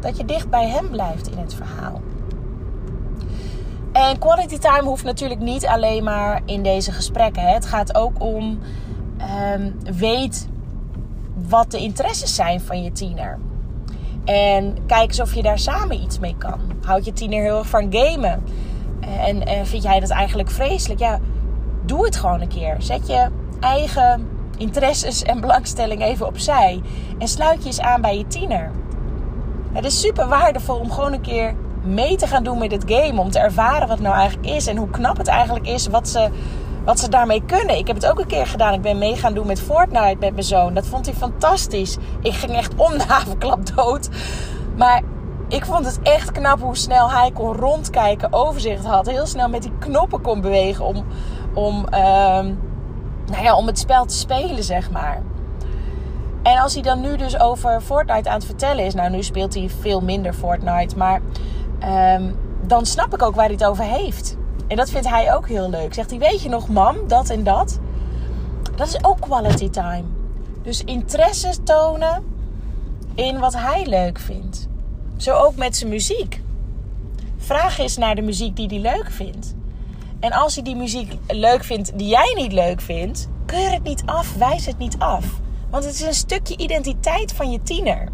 dat 0.00 0.16
je 0.16 0.24
dicht 0.24 0.50
bij 0.50 0.68
hem 0.68 0.90
blijft 0.90 1.30
in 1.30 1.38
het 1.38 1.54
verhaal. 1.54 2.00
En 3.92 4.18
quality 4.18 4.58
time 4.58 4.82
hoeft 4.82 5.04
natuurlijk 5.04 5.40
niet 5.40 5.66
alleen 5.66 6.04
maar 6.04 6.40
in 6.44 6.62
deze 6.62 6.92
gesprekken. 6.92 7.42
Hè. 7.42 7.52
Het 7.52 7.66
gaat 7.66 7.94
ook 7.94 8.22
om 8.22 8.58
um, 9.54 9.78
weet 9.98 10.48
wat 11.48 11.70
de 11.70 11.78
interesses 11.78 12.34
zijn 12.34 12.60
van 12.60 12.82
je 12.82 12.92
tiener. 12.92 13.38
En 14.24 14.76
kijk 14.86 15.08
eens 15.08 15.20
of 15.20 15.34
je 15.34 15.42
daar 15.42 15.58
samen 15.58 16.02
iets 16.02 16.18
mee 16.18 16.34
kan. 16.38 16.60
Houd 16.84 17.04
je 17.04 17.12
tiener 17.12 17.42
heel 17.42 17.58
erg 17.58 17.68
van 17.68 17.86
gamen? 17.90 18.42
En, 19.00 19.46
en 19.46 19.66
vind 19.66 19.82
jij 19.82 20.00
dat 20.00 20.10
eigenlijk 20.10 20.50
vreselijk? 20.50 21.00
Ja, 21.00 21.18
doe 21.84 22.04
het 22.04 22.16
gewoon 22.16 22.40
een 22.40 22.48
keer. 22.48 22.76
Zet 22.78 23.06
je 23.06 23.28
eigen 23.60 24.28
interesses 24.56 25.22
en 25.22 25.40
belangstelling 25.40 26.02
even 26.02 26.26
opzij. 26.26 26.82
En 27.18 27.28
sluit 27.28 27.62
je 27.62 27.66
eens 27.66 27.80
aan 27.80 28.00
bij 28.00 28.18
je 28.18 28.26
tiener. 28.26 28.70
Het 29.72 29.84
is 29.84 30.00
super 30.00 30.28
waardevol 30.28 30.76
om 30.76 30.90
gewoon 30.90 31.12
een 31.12 31.20
keer 31.20 31.54
mee 31.82 32.16
te 32.16 32.26
gaan 32.26 32.42
doen 32.44 32.58
met 32.58 32.72
het 32.72 32.84
game. 32.86 33.20
Om 33.20 33.30
te 33.30 33.38
ervaren 33.38 33.80
wat 33.80 33.96
het 33.96 34.00
nou 34.00 34.14
eigenlijk 34.14 34.48
is. 34.48 34.66
En 34.66 34.76
hoe 34.76 34.90
knap 34.90 35.16
het 35.16 35.28
eigenlijk 35.28 35.66
is 35.66 35.86
wat 35.86 36.08
ze, 36.08 36.28
wat 36.84 37.00
ze 37.00 37.08
daarmee 37.08 37.42
kunnen. 37.44 37.78
Ik 37.78 37.86
heb 37.86 37.96
het 37.96 38.06
ook 38.06 38.18
een 38.18 38.26
keer 38.26 38.46
gedaan. 38.46 38.74
Ik 38.74 38.82
ben 38.82 38.98
mee 38.98 39.16
gaan 39.16 39.34
doen 39.34 39.46
met 39.46 39.60
Fortnite 39.60 40.16
met 40.20 40.32
mijn 40.32 40.42
zoon. 40.42 40.74
Dat 40.74 40.86
vond 40.86 41.06
hij 41.06 41.14
fantastisch. 41.14 41.96
Ik 42.20 42.32
ging 42.32 42.52
echt 42.52 42.74
om 42.76 42.98
de 42.98 43.04
havenklap 43.08 43.76
dood. 43.76 44.08
Maar 44.76 45.02
ik 45.48 45.64
vond 45.64 45.86
het 45.86 46.00
echt 46.02 46.32
knap 46.32 46.60
hoe 46.60 46.76
snel 46.76 47.10
hij 47.10 47.30
kon 47.30 47.56
rondkijken, 47.56 48.32
overzicht 48.32 48.84
had. 48.84 49.06
Heel 49.06 49.26
snel 49.26 49.48
met 49.48 49.62
die 49.62 49.72
knoppen 49.78 50.20
kon 50.20 50.40
bewegen 50.40 50.84
om, 50.84 51.04
om, 51.54 51.86
ehm, 51.88 52.54
nou 53.26 53.42
ja, 53.42 53.56
om 53.56 53.66
het 53.66 53.78
spel 53.78 54.04
te 54.04 54.14
spelen, 54.14 54.64
zeg 54.64 54.90
maar. 54.90 55.22
En 56.42 56.58
als 56.58 56.74
hij 56.74 56.82
dan 56.82 57.00
nu 57.00 57.16
dus 57.16 57.38
over 57.38 57.80
Fortnite 57.80 58.28
aan 58.28 58.34
het 58.34 58.44
vertellen 58.44 58.84
is. 58.84 58.94
Nou, 58.94 59.10
nu 59.10 59.22
speelt 59.22 59.54
hij 59.54 59.70
veel 59.80 60.00
minder 60.00 60.32
Fortnite. 60.32 60.96
Maar 60.96 61.20
um, 62.16 62.36
dan 62.66 62.86
snap 62.86 63.14
ik 63.14 63.22
ook 63.22 63.34
waar 63.34 63.44
hij 63.44 63.54
het 63.54 63.64
over 63.64 63.84
heeft. 63.84 64.36
En 64.68 64.76
dat 64.76 64.90
vindt 64.90 65.08
hij 65.08 65.34
ook 65.34 65.48
heel 65.48 65.70
leuk. 65.70 65.94
Zegt 65.94 66.10
hij, 66.10 66.18
weet 66.18 66.42
je 66.42 66.48
nog 66.48 66.68
mam, 66.68 66.96
dat 67.08 67.30
en 67.30 67.44
dat? 67.44 67.78
Dat 68.76 68.86
is 68.86 69.04
ook 69.04 69.20
quality 69.20 69.70
time. 69.70 70.04
Dus 70.62 70.84
interesse 70.84 71.62
tonen 71.62 72.24
in 73.14 73.38
wat 73.38 73.54
hij 73.54 73.86
leuk 73.86 74.18
vindt. 74.18 74.68
Zo 75.16 75.34
ook 75.34 75.56
met 75.56 75.76
zijn 75.76 75.90
muziek. 75.90 76.42
Vraag 77.36 77.78
eens 77.78 77.96
naar 77.96 78.14
de 78.14 78.22
muziek 78.22 78.56
die 78.56 78.66
hij 78.68 78.78
leuk 78.78 79.10
vindt. 79.10 79.54
En 80.20 80.32
als 80.32 80.54
hij 80.54 80.64
die 80.64 80.76
muziek 80.76 81.16
leuk 81.28 81.64
vindt 81.64 81.98
die 81.98 82.08
jij 82.08 82.34
niet 82.36 82.52
leuk 82.52 82.80
vindt, 82.80 83.28
keur 83.46 83.70
het 83.70 83.82
niet 83.82 84.02
af, 84.06 84.34
wijs 84.34 84.66
het 84.66 84.78
niet 84.78 84.98
af. 84.98 85.40
Want 85.70 85.84
het 85.84 85.94
is 85.94 86.00
een 86.00 86.14
stukje 86.14 86.56
identiteit 86.56 87.32
van 87.32 87.50
je 87.50 87.62
tiener. 87.62 88.08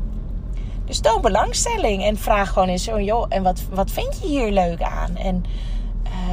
Dus 0.85 1.01
toon 1.01 1.21
belangstelling 1.21 2.05
en 2.05 2.17
vraag 2.17 2.53
gewoon 2.53 2.69
eens 2.69 2.85
zo, 2.85 3.01
joh, 3.01 3.27
en 3.29 3.43
wat, 3.43 3.63
wat 3.71 3.91
vind 3.91 4.19
je 4.21 4.27
hier 4.27 4.51
leuk 4.51 4.83
aan? 4.83 5.17
En 5.17 5.45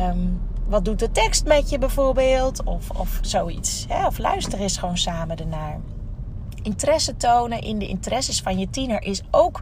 um, 0.09 0.41
wat 0.67 0.85
doet 0.85 0.99
de 0.99 1.11
tekst 1.11 1.45
met 1.45 1.69
je 1.69 1.77
bijvoorbeeld? 1.77 2.63
Of, 2.63 2.89
of 2.89 3.19
zoiets. 3.21 3.85
Hè? 3.89 4.05
Of 4.05 4.17
luister 4.17 4.59
eens 4.59 4.77
gewoon 4.77 4.97
samen 4.97 5.37
ernaar. 5.37 5.79
Interesse 6.61 7.17
tonen 7.17 7.61
in 7.61 7.79
de 7.79 7.87
interesses 7.87 8.41
van 8.41 8.59
je 8.59 8.69
tiener 8.69 9.03
is 9.03 9.21
ook 9.31 9.61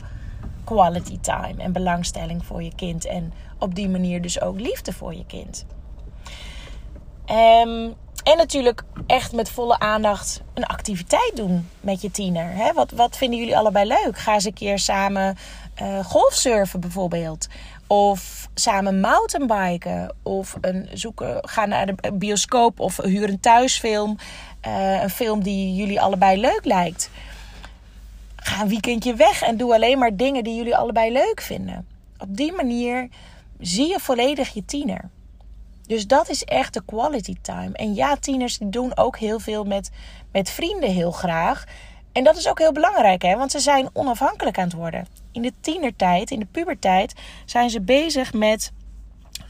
quality 0.63 1.19
time 1.19 1.55
en 1.57 1.71
belangstelling 1.71 2.45
voor 2.45 2.63
je 2.63 2.75
kind. 2.75 3.05
En 3.05 3.33
op 3.59 3.75
die 3.75 3.89
manier 3.89 4.21
dus 4.21 4.41
ook 4.41 4.59
liefde 4.59 4.93
voor 4.93 5.13
je 5.13 5.25
kind. 5.25 5.65
Um, 7.65 7.93
en 8.23 8.37
natuurlijk 8.37 8.83
echt 9.07 9.31
met 9.31 9.49
volle 9.49 9.79
aandacht 9.79 10.41
een 10.53 10.65
activiteit 10.65 11.31
doen 11.35 11.69
met 11.79 12.01
je 12.01 12.11
tiener. 12.11 12.55
Hè? 12.55 12.73
Wat, 12.73 12.91
wat 12.91 13.17
vinden 13.17 13.39
jullie 13.39 13.57
allebei 13.57 13.87
leuk? 13.87 14.17
Ga 14.17 14.33
eens 14.33 14.45
een 14.45 14.53
keer 14.53 14.79
samen 14.79 15.37
uh, 15.81 16.05
golfsurfen 16.05 16.79
bijvoorbeeld. 16.79 17.47
Of 17.87 18.49
samen 18.53 18.99
mountainbiken. 18.99 20.15
Of 20.23 20.57
een, 20.61 20.89
zoeken, 20.93 21.37
ga 21.41 21.65
naar 21.65 21.85
de 21.85 22.13
bioscoop 22.13 22.79
of 22.79 22.97
huur 22.97 23.29
een 23.29 23.39
thuisfilm. 23.39 24.17
Uh, 24.67 25.01
een 25.01 25.09
film 25.09 25.43
die 25.43 25.75
jullie 25.75 26.01
allebei 26.01 26.39
leuk 26.39 26.65
lijkt. 26.65 27.09
Ga 28.35 28.61
een 28.61 28.67
weekendje 28.67 29.15
weg 29.15 29.41
en 29.41 29.57
doe 29.57 29.73
alleen 29.73 29.99
maar 29.99 30.15
dingen 30.15 30.43
die 30.43 30.55
jullie 30.55 30.75
allebei 30.75 31.11
leuk 31.11 31.41
vinden. 31.41 31.87
Op 32.17 32.37
die 32.37 32.51
manier 32.51 33.09
zie 33.59 33.87
je 33.87 33.99
volledig 33.99 34.49
je 34.49 34.65
tiener. 34.65 35.09
Dus 35.91 36.07
dat 36.07 36.29
is 36.29 36.43
echt 36.43 36.73
de 36.73 36.85
quality 36.85 37.35
time. 37.41 37.71
En 37.73 37.93
ja, 37.93 38.15
tieners 38.15 38.57
doen 38.63 38.97
ook 38.97 39.17
heel 39.17 39.39
veel 39.39 39.63
met, 39.63 39.89
met 40.31 40.49
vrienden 40.49 40.91
heel 40.91 41.11
graag. 41.11 41.63
En 42.11 42.23
dat 42.23 42.37
is 42.37 42.47
ook 42.47 42.59
heel 42.59 42.71
belangrijk, 42.71 43.21
hè? 43.21 43.35
want 43.35 43.51
ze 43.51 43.59
zijn 43.59 43.89
onafhankelijk 43.93 44.57
aan 44.57 44.63
het 44.63 44.73
worden. 44.73 45.07
In 45.31 45.41
de 45.41 45.53
tienertijd, 45.61 46.31
in 46.31 46.39
de 46.39 46.45
puberteit, 46.45 47.13
zijn 47.45 47.69
ze 47.69 47.81
bezig 47.81 48.33
met 48.33 48.71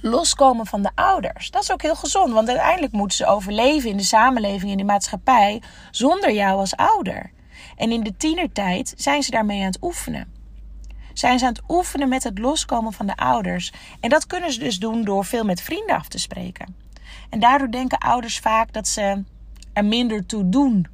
loskomen 0.01 0.65
van 0.65 0.81
de 0.81 0.91
ouders. 0.95 1.51
Dat 1.51 1.63
is 1.63 1.71
ook 1.71 1.81
heel 1.81 1.95
gezond, 1.95 2.33
want 2.33 2.47
uiteindelijk 2.47 2.93
moeten 2.93 3.17
ze 3.17 3.25
overleven 3.25 3.89
in 3.89 3.97
de 3.97 4.03
samenleving, 4.03 4.71
in 4.71 4.77
de 4.77 4.83
maatschappij, 4.83 5.61
zonder 5.91 6.31
jou 6.33 6.59
als 6.59 6.75
ouder. 6.75 7.31
En 7.75 7.91
in 7.91 8.03
de 8.03 8.17
tienertijd 8.17 8.93
zijn 8.97 9.23
ze 9.23 9.31
daarmee 9.31 9.59
aan 9.59 9.65
het 9.65 9.81
oefenen 9.81 10.40
zijn 11.13 11.39
ze 11.39 11.45
aan 11.45 11.53
het 11.53 11.63
oefenen 11.67 12.09
met 12.09 12.23
het 12.23 12.39
loskomen 12.39 12.93
van 12.93 13.05
de 13.05 13.15
ouders. 13.15 13.73
En 13.99 14.09
dat 14.09 14.27
kunnen 14.27 14.51
ze 14.51 14.59
dus 14.59 14.79
doen 14.79 15.03
door 15.03 15.25
veel 15.25 15.43
met 15.43 15.61
vrienden 15.61 15.95
af 15.95 16.07
te 16.07 16.17
spreken. 16.19 16.75
En 17.29 17.39
daardoor 17.39 17.71
denken 17.71 17.97
ouders 17.97 18.39
vaak 18.39 18.73
dat 18.73 18.87
ze 18.87 19.23
er 19.73 19.85
minder 19.85 20.25
toe 20.25 20.49
doen 20.49 20.87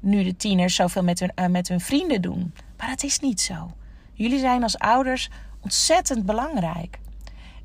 nu 0.00 0.22
de 0.22 0.36
tieners 0.36 0.74
zoveel 0.74 1.02
met 1.02 1.20
hun, 1.20 1.32
uh, 1.36 1.46
met 1.46 1.68
hun 1.68 1.80
vrienden 1.80 2.22
doen. 2.22 2.54
Maar 2.76 2.88
dat 2.88 3.02
is 3.02 3.18
niet 3.18 3.40
zo. 3.40 3.70
Jullie 4.12 4.38
zijn 4.38 4.62
als 4.62 4.78
ouders 4.78 5.30
ontzettend 5.60 6.26
belangrijk. 6.26 6.98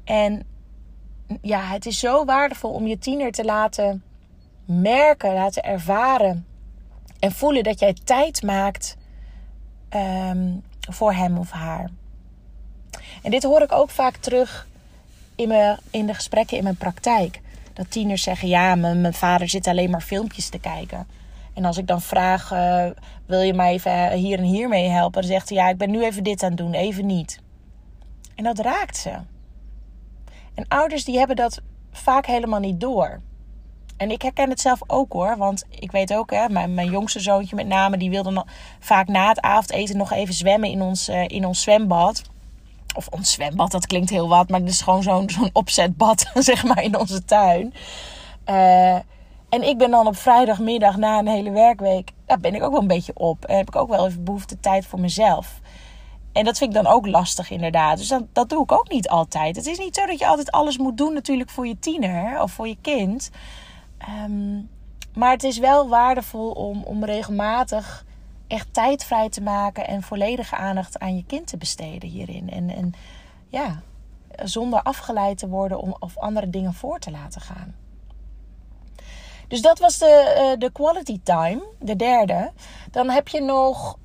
En 0.03 0.43
ja, 1.41 1.61
het 1.61 1.85
is 1.85 1.99
zo 1.99 2.25
waardevol 2.25 2.71
om 2.71 2.87
je 2.87 2.97
tiener 2.97 3.31
te 3.31 3.43
laten 3.43 4.03
merken, 4.65 5.33
laten 5.33 5.63
ervaren 5.63 6.45
en 7.19 7.31
voelen 7.31 7.63
dat 7.63 7.79
jij 7.79 7.93
tijd 8.03 8.43
maakt 8.43 8.97
um, 9.89 10.63
voor 10.89 11.13
hem 11.13 11.37
of 11.37 11.51
haar. 11.51 11.89
En 13.21 13.31
dit 13.31 13.43
hoor 13.43 13.61
ik 13.61 13.71
ook 13.71 13.89
vaak 13.89 14.15
terug 14.15 14.67
in, 15.35 15.77
in 15.89 16.05
de 16.05 16.13
gesprekken 16.13 16.57
in 16.57 16.63
mijn 16.63 16.75
praktijk. 16.75 17.41
Dat 17.73 17.91
tieners 17.91 18.23
zeggen: 18.23 18.47
Ja, 18.47 18.75
mijn, 18.75 19.13
vader 19.13 19.49
zit 19.49 19.67
alleen 19.67 19.89
maar 19.89 20.01
filmpjes 20.01 20.49
te 20.49 20.59
kijken. 20.59 21.07
En 21.53 21.65
als 21.65 21.77
ik 21.77 21.87
dan 21.87 22.01
vraag: 22.01 22.51
uh, 22.51 22.85
Wil 23.25 23.41
je 23.41 23.53
mij 23.53 23.73
even 23.73 24.11
hier 24.11 24.37
en 24.37 24.43
hier 24.43 24.67
mee 24.67 24.87
helpen? 24.89 25.21
Dan 25.21 25.31
zegt 25.31 25.49
hij: 25.49 25.57
Ja, 25.57 25.69
ik 25.69 25.77
ben 25.77 25.91
nu 25.91 26.03
even 26.03 26.23
dit 26.23 26.43
aan 26.43 26.49
het 26.49 26.57
doen, 26.57 26.73
even 26.73 27.05
niet. 27.05 27.41
En 28.35 28.43
dat 28.43 28.59
raakt 28.59 28.97
ze. 28.97 29.11
En 30.53 30.67
ouders 30.67 31.05
die 31.05 31.17
hebben 31.17 31.35
dat 31.35 31.61
vaak 31.91 32.25
helemaal 32.25 32.59
niet 32.59 32.79
door. 32.79 33.21
En 33.99 34.11
ik 34.11 34.21
herken 34.21 34.49
het 34.49 34.61
zelf 34.61 34.79
ook 34.87 35.13
hoor. 35.13 35.37
Want 35.37 35.65
ik 35.69 35.91
weet 35.91 36.13
ook, 36.13 36.31
hè, 36.31 36.49
mijn, 36.49 36.73
mijn 36.73 36.89
jongste 36.89 37.19
zoontje 37.19 37.55
met 37.55 37.67
name, 37.67 37.97
die 37.97 38.09
wilde 38.09 38.45
vaak 38.79 39.07
na 39.07 39.27
het 39.27 39.41
avondeten 39.41 39.97
nog 39.97 40.11
even 40.11 40.33
zwemmen 40.33 40.69
in 40.69 40.81
ons, 40.81 41.09
uh, 41.09 41.27
in 41.27 41.45
ons 41.45 41.61
zwembad. 41.61 42.21
Of 42.95 43.07
ons 43.07 43.31
zwembad, 43.31 43.71
dat 43.71 43.87
klinkt 43.87 44.09
heel 44.09 44.27
wat, 44.27 44.49
maar 44.49 44.59
het 44.59 44.69
is 44.69 44.81
gewoon 44.81 45.03
zo'n 45.03 45.29
zo'n 45.29 45.49
opzetbad, 45.53 46.31
zeg 46.49 46.63
maar, 46.63 46.83
in 46.83 46.97
onze 46.97 47.25
tuin. 47.25 47.73
Uh, 48.49 48.93
en 49.49 49.63
ik 49.63 49.77
ben 49.77 49.91
dan 49.91 50.07
op 50.07 50.15
vrijdagmiddag 50.15 50.97
na 50.97 51.19
een 51.19 51.27
hele 51.27 51.51
werkweek, 51.51 52.11
daar 52.25 52.39
ben 52.39 52.55
ik 52.55 52.63
ook 52.63 52.71
wel 52.71 52.81
een 52.81 52.87
beetje 52.87 53.13
op. 53.15 53.45
En 53.45 53.57
heb 53.57 53.67
ik 53.67 53.75
ook 53.75 53.89
wel 53.89 54.07
even 54.07 54.23
behoefte 54.23 54.59
tijd 54.59 54.85
voor 54.85 54.99
mezelf. 54.99 55.59
En 56.33 56.45
dat 56.45 56.57
vind 56.57 56.75
ik 56.75 56.83
dan 56.83 56.93
ook 56.93 57.07
lastig, 57.07 57.49
inderdaad. 57.49 57.97
Dus 57.97 58.13
dat 58.33 58.49
doe 58.49 58.63
ik 58.63 58.71
ook 58.71 58.89
niet 58.89 59.09
altijd. 59.09 59.55
Het 59.55 59.67
is 59.67 59.77
niet 59.77 59.95
zo 59.95 60.05
dat 60.05 60.19
je 60.19 60.27
altijd 60.27 60.51
alles 60.51 60.77
moet 60.77 60.97
doen, 60.97 61.13
natuurlijk, 61.13 61.49
voor 61.49 61.67
je 61.67 61.79
tiener 61.79 62.41
of 62.41 62.51
voor 62.51 62.67
je 62.67 62.77
kind. 62.81 63.31
Um, 64.07 64.69
maar 65.13 65.31
het 65.31 65.43
is 65.43 65.57
wel 65.57 65.89
waardevol 65.89 66.51
om, 66.51 66.83
om 66.83 67.05
regelmatig 67.05 68.05
echt 68.47 68.73
tijd 68.73 69.03
vrij 69.03 69.29
te 69.29 69.41
maken 69.41 69.87
en 69.87 70.01
volledige 70.01 70.55
aandacht 70.55 70.99
aan 70.99 71.15
je 71.15 71.25
kind 71.25 71.47
te 71.47 71.57
besteden 71.57 72.09
hierin. 72.09 72.49
En, 72.49 72.69
en 72.69 72.93
ja, 73.47 73.81
zonder 74.43 74.81
afgeleid 74.81 75.37
te 75.37 75.47
worden 75.47 75.79
om, 75.79 75.95
of 75.99 76.17
andere 76.17 76.49
dingen 76.49 76.73
voor 76.73 76.99
te 76.99 77.11
laten 77.11 77.41
gaan. 77.41 77.75
Dus 79.47 79.61
dat 79.61 79.79
was 79.79 79.97
de, 79.97 80.51
uh, 80.53 80.59
de 80.59 80.71
quality 80.71 81.19
time, 81.23 81.63
de 81.79 81.95
derde. 81.95 82.51
Dan 82.91 83.09
heb 83.09 83.27
je 83.27 83.41
nog. 83.41 83.97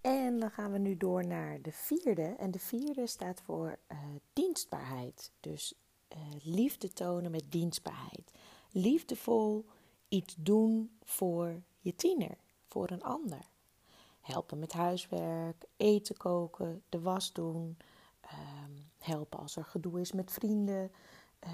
En 0.00 0.38
dan 0.40 0.50
gaan 0.50 0.72
we 0.72 0.78
nu 0.78 0.96
door 0.96 1.26
naar 1.26 1.58
de 1.62 1.72
vierde. 1.72 2.34
En 2.38 2.50
de 2.50 2.58
vierde 2.58 3.06
staat 3.06 3.40
voor 3.44 3.78
uh, 3.88 3.98
dienstbaarheid. 4.32 5.32
Dus 5.40 5.74
uh, 6.08 6.18
liefde 6.42 6.92
tonen 6.92 7.30
met 7.30 7.44
dienstbaarheid 7.48 8.32
liefdevol 8.74 9.64
iets 10.08 10.34
doen 10.38 10.96
voor 11.02 11.62
je 11.80 11.94
tiener, 11.94 12.36
voor 12.66 12.90
een 12.90 13.02
ander. 13.02 13.48
Helpen 14.20 14.58
met 14.58 14.72
huiswerk, 14.72 15.64
eten 15.76 16.16
koken, 16.16 16.82
de 16.88 17.00
was 17.00 17.32
doen, 17.32 17.76
ehm, 18.20 18.72
helpen 18.98 19.38
als 19.38 19.56
er 19.56 19.64
gedoe 19.64 20.00
is 20.00 20.12
met 20.12 20.32
vrienden. 20.32 20.92
Uh, 21.46 21.50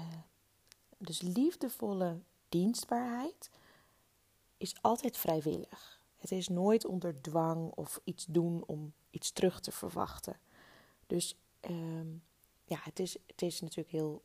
dus 0.97 1.21
liefdevolle 1.21 2.19
dienstbaarheid 2.49 3.49
is 4.57 4.75
altijd 4.81 5.17
vrijwillig. 5.17 6.01
Het 6.17 6.31
is 6.31 6.47
nooit 6.47 6.85
onder 6.85 7.21
dwang 7.21 7.71
of 7.71 7.99
iets 8.03 8.25
doen 8.25 8.63
om 8.65 8.93
iets 9.09 9.31
terug 9.31 9.59
te 9.59 9.71
verwachten. 9.71 10.39
Dus 11.07 11.35
ehm, 11.59 12.09
ja, 12.63 12.77
het 12.81 12.99
is, 12.99 13.17
het 13.27 13.41
is 13.41 13.61
natuurlijk 13.61 13.91
heel 13.91 14.21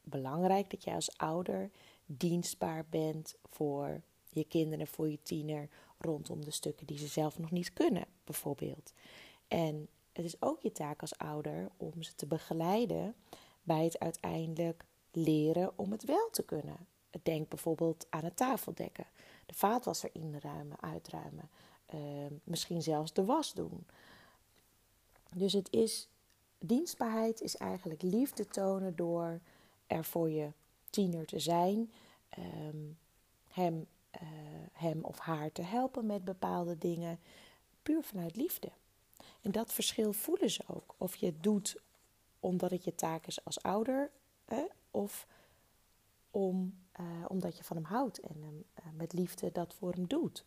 belangrijk 0.00 0.70
dat 0.70 0.84
jij 0.84 0.94
als 0.94 1.18
ouder 1.18 1.70
dienstbaar 2.06 2.86
bent 2.90 3.34
voor 3.44 4.02
je 4.28 4.44
kinderen, 4.44 4.86
voor 4.86 5.10
je 5.10 5.22
tiener, 5.22 5.68
rondom 5.98 6.44
de 6.44 6.50
stukken 6.50 6.86
die 6.86 6.98
ze 6.98 7.06
zelf 7.06 7.38
nog 7.38 7.50
niet 7.50 7.72
kunnen, 7.72 8.06
bijvoorbeeld. 8.24 8.92
En 9.48 9.88
het 10.12 10.24
is 10.24 10.42
ook 10.42 10.60
je 10.60 10.72
taak 10.72 11.00
als 11.00 11.18
ouder 11.18 11.70
om 11.76 12.02
ze 12.02 12.14
te 12.14 12.26
begeleiden 12.26 13.14
bij 13.62 13.84
het 13.84 13.98
uiteindelijk 13.98 14.84
leren 15.12 15.78
om 15.78 15.92
het 15.92 16.04
wel 16.04 16.28
te 16.30 16.42
kunnen. 16.42 16.86
Denk 17.22 17.48
bijvoorbeeld 17.48 18.06
aan 18.10 18.24
het 18.24 18.36
tafeldekken, 18.36 19.06
de 19.46 19.54
vaatwasser 19.54 20.10
inruimen, 20.12 20.80
uitruimen, 20.80 21.50
uh, 21.94 22.00
misschien 22.44 22.82
zelfs 22.82 23.12
de 23.12 23.24
was 23.24 23.52
doen. 23.52 23.86
Dus 25.34 25.52
het 25.52 25.72
is, 25.72 26.08
dienstbaarheid 26.58 27.40
is 27.40 27.56
eigenlijk 27.56 28.02
liefde 28.02 28.46
tonen 28.46 28.96
door 28.96 29.40
er 29.86 30.04
voor 30.04 30.30
je 30.30 30.52
tiener 30.92 31.26
te 31.26 31.38
zijn, 31.38 31.92
um, 32.38 32.98
hem, 33.48 33.86
uh, 34.14 34.20
hem 34.72 35.04
of 35.04 35.18
haar 35.18 35.52
te 35.52 35.62
helpen 35.62 36.06
met 36.06 36.24
bepaalde 36.24 36.78
dingen, 36.78 37.18
puur 37.82 38.02
vanuit 38.02 38.36
liefde. 38.36 38.68
En 39.40 39.50
dat 39.50 39.72
verschil 39.72 40.12
voelen 40.12 40.50
ze 40.50 40.62
ook. 40.66 40.94
Of 40.98 41.16
je 41.16 41.26
het 41.26 41.42
doet 41.42 41.76
omdat 42.40 42.70
het 42.70 42.84
je 42.84 42.94
taak 42.94 43.26
is 43.26 43.44
als 43.44 43.62
ouder, 43.62 44.10
hè, 44.44 44.64
of 44.90 45.26
om, 46.30 46.74
uh, 47.00 47.06
omdat 47.28 47.56
je 47.56 47.64
van 47.64 47.76
hem 47.76 47.86
houdt 47.86 48.20
en 48.20 48.42
hem 48.42 48.64
uh, 48.78 48.92
met 48.92 49.12
liefde 49.12 49.52
dat 49.52 49.74
voor 49.74 49.92
hem 49.92 50.06
doet. 50.06 50.44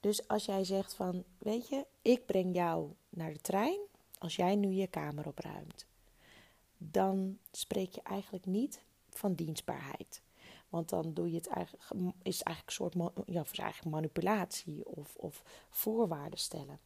Dus 0.00 0.28
als 0.28 0.44
jij 0.44 0.64
zegt 0.64 0.94
van, 0.94 1.24
weet 1.38 1.68
je, 1.68 1.86
ik 2.02 2.26
breng 2.26 2.54
jou 2.54 2.90
naar 3.08 3.32
de 3.32 3.40
trein 3.40 3.78
als 4.18 4.36
jij 4.36 4.56
nu 4.56 4.68
je 4.68 4.86
kamer 4.86 5.26
opruimt, 5.26 5.86
dan 6.78 7.38
spreek 7.50 7.94
je 7.94 8.02
eigenlijk 8.02 8.46
niet 8.46 8.80
van 9.18 9.34
dienstbaarheid. 9.34 10.22
Want 10.68 10.88
dan 10.88 11.14
doe 11.14 11.30
je 11.30 11.36
het 11.36 11.46
eigenlijk, 11.46 11.84
is 12.22 12.38
het 12.38 12.46
eigenlijk 12.46 12.66
een 12.66 12.72
soort 12.72 13.26
ja, 13.26 13.62
eigenlijk 13.62 13.96
manipulatie 13.96 14.86
of, 14.86 15.16
of 15.16 15.42
voorwaarden 15.70 16.38
stellen. 16.38 16.80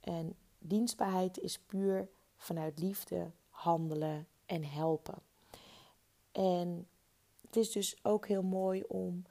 En 0.00 0.36
dienstbaarheid 0.58 1.38
is 1.38 1.58
puur 1.58 2.08
vanuit 2.36 2.78
liefde 2.78 3.30
handelen 3.48 4.26
en 4.46 4.64
helpen. 4.64 5.22
En 6.32 6.88
het 7.40 7.56
is 7.56 7.70
dus 7.70 8.04
ook 8.04 8.26
heel 8.26 8.42
mooi 8.42 8.82
om 8.82 9.24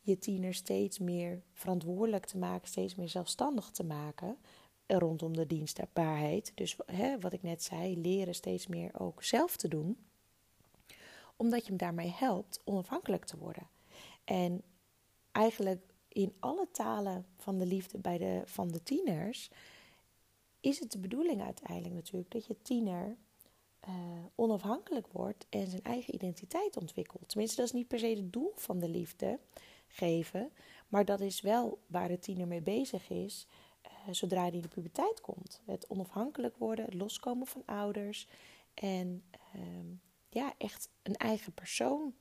je 0.00 0.18
tiener 0.18 0.54
steeds 0.54 0.98
meer 0.98 1.42
verantwoordelijk 1.52 2.26
te 2.26 2.38
maken, 2.38 2.68
steeds 2.68 2.94
meer 2.94 3.08
zelfstandig 3.08 3.70
te 3.70 3.84
maken 3.84 4.38
rondom 4.86 5.36
de 5.36 5.46
dienstbaarheid. 5.46 6.52
Dus 6.54 6.76
hè, 6.86 7.18
wat 7.18 7.32
ik 7.32 7.42
net 7.42 7.62
zei, 7.62 8.00
leren 8.00 8.34
steeds 8.34 8.66
meer 8.66 9.00
ook 9.00 9.22
zelf 9.22 9.56
te 9.56 9.68
doen, 9.68 10.05
omdat 11.36 11.60
je 11.60 11.68
hem 11.68 11.76
daarmee 11.76 12.10
helpt 12.10 12.60
onafhankelijk 12.64 13.24
te 13.24 13.38
worden. 13.38 13.68
En 14.24 14.62
eigenlijk 15.32 15.94
in 16.08 16.34
alle 16.40 16.68
talen 16.70 17.26
van 17.36 17.58
de 17.58 17.66
liefde 17.66 17.98
bij 17.98 18.18
de, 18.18 18.42
van 18.44 18.68
de 18.68 18.82
tieners 18.82 19.50
is 20.60 20.78
het 20.78 20.92
de 20.92 20.98
bedoeling 20.98 21.42
uiteindelijk 21.42 21.94
natuurlijk 21.94 22.30
dat 22.30 22.46
je 22.46 22.62
tiener 22.62 23.16
uh, 23.88 23.94
onafhankelijk 24.34 25.06
wordt 25.12 25.46
en 25.48 25.66
zijn 25.66 25.82
eigen 25.82 26.14
identiteit 26.14 26.76
ontwikkelt. 26.76 27.28
Tenminste, 27.28 27.56
dat 27.56 27.66
is 27.66 27.72
niet 27.72 27.88
per 27.88 27.98
se 27.98 28.06
het 28.06 28.32
doel 28.32 28.52
van 28.54 28.78
de 28.78 28.88
liefde 28.88 29.38
geven, 29.88 30.52
maar 30.88 31.04
dat 31.04 31.20
is 31.20 31.40
wel 31.40 31.78
waar 31.86 32.08
de 32.08 32.18
tiener 32.18 32.46
mee 32.46 32.62
bezig 32.62 33.10
is 33.10 33.46
uh, 33.86 34.14
zodra 34.14 34.40
hij 34.40 34.50
in 34.50 34.60
de 34.60 34.68
puberteit 34.68 35.20
komt. 35.20 35.62
Het 35.66 35.88
onafhankelijk 35.88 36.56
worden, 36.56 36.84
het 36.84 36.94
loskomen 36.94 37.46
van 37.46 37.62
ouders 37.66 38.28
en 38.74 39.24
uh, 39.56 39.62
ja, 40.36 40.54
echt 40.58 40.88
een 41.02 41.16
eigen 41.16 41.52
persoon 41.52 42.14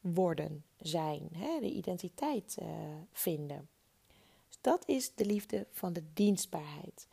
worden, 0.00 0.64
zijn, 0.78 1.28
hè? 1.32 1.60
de 1.60 1.70
identiteit 1.70 2.56
uh, 2.62 2.68
vinden. 3.12 3.68
Dus 4.48 4.58
dat 4.60 4.82
is 4.86 5.14
de 5.14 5.24
liefde 5.24 5.66
van 5.70 5.92
de 5.92 6.04
dienstbaarheid. 6.12 7.08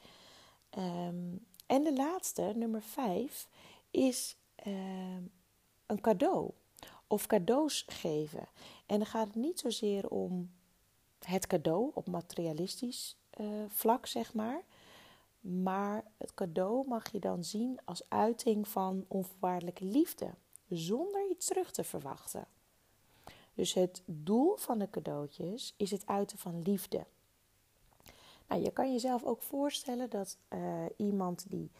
Um, 0.77 1.45
en 1.65 1.83
de 1.83 1.93
laatste, 1.93 2.53
nummer 2.55 2.81
vijf, 2.81 3.49
is 3.91 4.35
uh, 4.67 5.17
een 5.85 6.01
cadeau. 6.01 6.51
Of 7.07 7.27
cadeaus 7.27 7.85
geven. 7.87 8.47
En 8.85 8.97
dan 8.97 9.07
gaat 9.07 9.27
het 9.27 9.35
niet 9.35 9.59
zozeer 9.59 10.09
om 10.09 10.51
het 11.25 11.47
cadeau 11.47 11.91
op 11.93 12.07
materialistisch 12.07 13.17
uh, 13.39 13.47
vlak, 13.67 14.05
zeg 14.05 14.33
maar. 14.33 14.61
Maar 15.39 16.03
het 16.17 16.33
cadeau 16.33 16.87
mag 16.87 17.11
je 17.11 17.19
dan 17.19 17.43
zien 17.43 17.79
als 17.85 18.01
uiting 18.07 18.67
van 18.67 19.05
onvoorwaardelijke 19.07 19.85
liefde, 19.85 20.29
zonder 20.69 21.29
iets 21.29 21.45
terug 21.45 21.71
te 21.71 21.83
verwachten. 21.83 22.47
Dus 23.53 23.73
het 23.73 24.01
doel 24.05 24.55
van 24.55 24.79
de 24.79 24.89
cadeautjes 24.89 25.73
is 25.77 25.91
het 25.91 26.05
uiten 26.05 26.37
van 26.37 26.61
liefde. 26.61 27.05
Nou, 28.47 28.61
je 28.61 28.71
kan 28.71 28.91
jezelf 28.91 29.23
ook 29.23 29.41
voorstellen 29.41 30.09
dat 30.09 30.37
uh, 30.49 30.85
iemand 30.97 31.49
die 31.49 31.71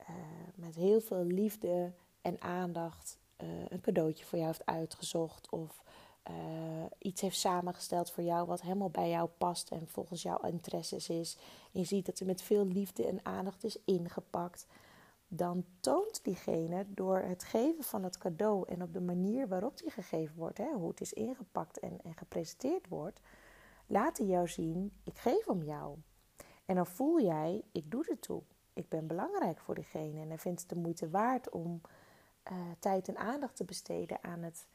uh, 0.00 0.06
met 0.54 0.74
heel 0.74 1.00
veel 1.00 1.24
liefde 1.24 1.92
en 2.22 2.40
aandacht 2.40 3.18
uh, 3.42 3.48
een 3.68 3.80
cadeautje 3.80 4.24
voor 4.24 4.38
jou 4.38 4.50
heeft 4.50 4.66
uitgezocht 4.66 5.50
of 5.50 5.84
iets 6.98 7.20
heeft 7.20 7.38
samengesteld 7.38 8.10
voor 8.10 8.24
jou 8.24 8.46
wat 8.46 8.60
helemaal 8.60 8.90
bij 8.90 9.08
jou 9.08 9.28
past 9.38 9.70
en 9.70 9.88
volgens 9.88 10.22
jouw 10.22 10.40
interesses 10.40 11.08
is. 11.08 11.36
En 11.72 11.80
je 11.80 11.86
ziet 11.86 12.06
dat 12.06 12.18
er 12.18 12.26
met 12.26 12.42
veel 12.42 12.66
liefde 12.66 13.06
en 13.06 13.20
aandacht 13.22 13.64
is 13.64 13.78
ingepakt. 13.84 14.66
Dan 15.28 15.64
toont 15.80 16.24
diegene 16.24 16.86
door 16.88 17.18
het 17.18 17.44
geven 17.44 17.84
van 17.84 18.02
het 18.02 18.18
cadeau 18.18 18.68
en 18.68 18.82
op 18.82 18.92
de 18.92 19.00
manier 19.00 19.48
waarop 19.48 19.78
die 19.78 19.90
gegeven 19.90 20.36
wordt, 20.36 20.58
hè, 20.58 20.72
hoe 20.72 20.88
het 20.88 21.00
is 21.00 21.12
ingepakt 21.12 21.78
en, 21.78 22.00
en 22.02 22.16
gepresenteerd 22.16 22.88
wordt, 22.88 23.20
laten 23.86 24.26
jou 24.26 24.48
zien: 24.48 24.92
ik 25.04 25.18
geef 25.18 25.48
om 25.48 25.62
jou. 25.62 25.96
En 26.64 26.74
dan 26.74 26.86
voel 26.86 27.20
jij, 27.20 27.64
ik 27.72 27.90
doe 27.90 28.06
er 28.08 28.18
toe. 28.18 28.42
Ik 28.72 28.88
ben 28.88 29.06
belangrijk 29.06 29.58
voor 29.58 29.74
diegene. 29.74 30.20
En 30.20 30.28
hij 30.28 30.38
vindt 30.38 30.60
het 30.60 30.68
de 30.68 30.76
moeite 30.76 31.10
waard 31.10 31.50
om 31.50 31.80
uh, 32.52 32.58
tijd 32.78 33.08
en 33.08 33.16
aandacht 33.16 33.56
te 33.56 33.64
besteden 33.64 34.24
aan 34.24 34.42
het 34.42 34.66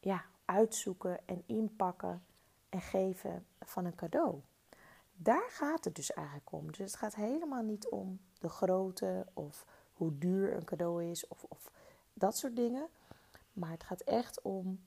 ja, 0.00 0.24
uitzoeken 0.44 1.26
en 1.26 1.42
inpakken 1.46 2.24
en 2.68 2.80
geven 2.80 3.46
van 3.60 3.84
een 3.84 3.94
cadeau. 3.94 4.40
Daar 5.12 5.50
gaat 5.50 5.84
het 5.84 5.94
dus 5.94 6.12
eigenlijk 6.12 6.52
om. 6.52 6.66
Dus 6.66 6.78
het 6.78 6.96
gaat 6.96 7.14
helemaal 7.14 7.62
niet 7.62 7.88
om 7.88 8.20
de 8.38 8.48
grootte 8.48 9.26
of 9.32 9.66
hoe 10.02 10.18
duur 10.18 10.56
een 10.56 10.64
cadeau 10.64 11.04
is 11.04 11.28
of, 11.28 11.44
of 11.48 11.70
dat 12.12 12.36
soort 12.36 12.56
dingen. 12.56 12.88
Maar 13.52 13.70
het 13.70 13.84
gaat 13.84 14.00
echt 14.00 14.42
om 14.42 14.82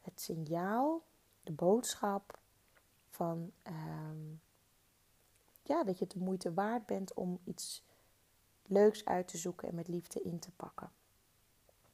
het 0.00 0.20
signaal, 0.20 1.02
de 1.42 1.52
boodschap 1.52 2.38
van 3.08 3.52
um, 3.66 4.40
ja, 5.62 5.84
dat 5.84 5.98
je 5.98 6.04
het 6.04 6.12
de 6.12 6.20
moeite 6.20 6.54
waard 6.54 6.86
bent 6.86 7.14
om 7.14 7.38
iets 7.44 7.84
leuks 8.66 9.04
uit 9.04 9.28
te 9.28 9.36
zoeken 9.36 9.68
en 9.68 9.74
met 9.74 9.88
liefde 9.88 10.22
in 10.22 10.38
te 10.38 10.50
pakken. 10.50 10.90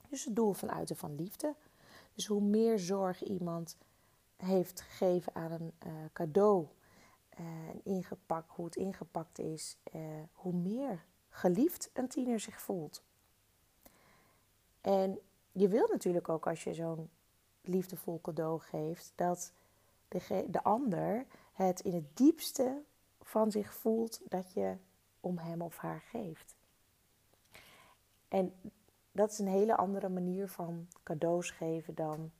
Dus 0.08 0.24
het 0.24 0.36
doel 0.36 0.52
van 0.52 0.70
uiten 0.70 0.96
van 0.96 1.14
liefde. 1.14 1.54
Dus 2.14 2.26
hoe 2.26 2.42
meer 2.42 2.78
zorg 2.78 3.24
iemand 3.24 3.76
heeft 4.36 4.80
gegeven 4.80 5.34
aan 5.34 5.52
een 5.52 5.72
uh, 5.86 5.92
cadeau 6.12 6.66
uh, 7.40 7.46
ingepakt, 7.82 8.50
hoe 8.50 8.64
het 8.64 8.76
ingepakt 8.76 9.38
is, 9.38 9.76
uh, 9.94 10.02
hoe 10.32 10.52
meer 10.52 11.04
geliefd 11.36 11.90
een 11.92 12.08
tiener 12.08 12.40
zich 12.40 12.60
voelt. 12.60 13.02
En 14.80 15.18
je 15.52 15.68
wilt 15.68 15.90
natuurlijk 15.90 16.28
ook 16.28 16.46
als 16.46 16.64
je 16.64 16.74
zo'n 16.74 17.10
liefdevol 17.60 18.20
cadeau 18.20 18.60
geeft, 18.60 19.12
dat 19.14 19.52
de, 20.08 20.44
de 20.48 20.62
ander 20.62 21.26
het 21.52 21.80
in 21.80 21.94
het 21.94 22.16
diepste 22.16 22.82
van 23.22 23.50
zich 23.50 23.74
voelt 23.74 24.20
dat 24.24 24.52
je 24.52 24.76
om 25.20 25.38
hem 25.38 25.62
of 25.62 25.76
haar 25.76 26.00
geeft. 26.00 26.54
En 28.28 28.54
dat 29.12 29.30
is 29.30 29.38
een 29.38 29.46
hele 29.46 29.76
andere 29.76 30.08
manier 30.08 30.48
van 30.48 30.88
cadeaus 31.02 31.50
geven 31.50 31.94
dan 31.94 32.30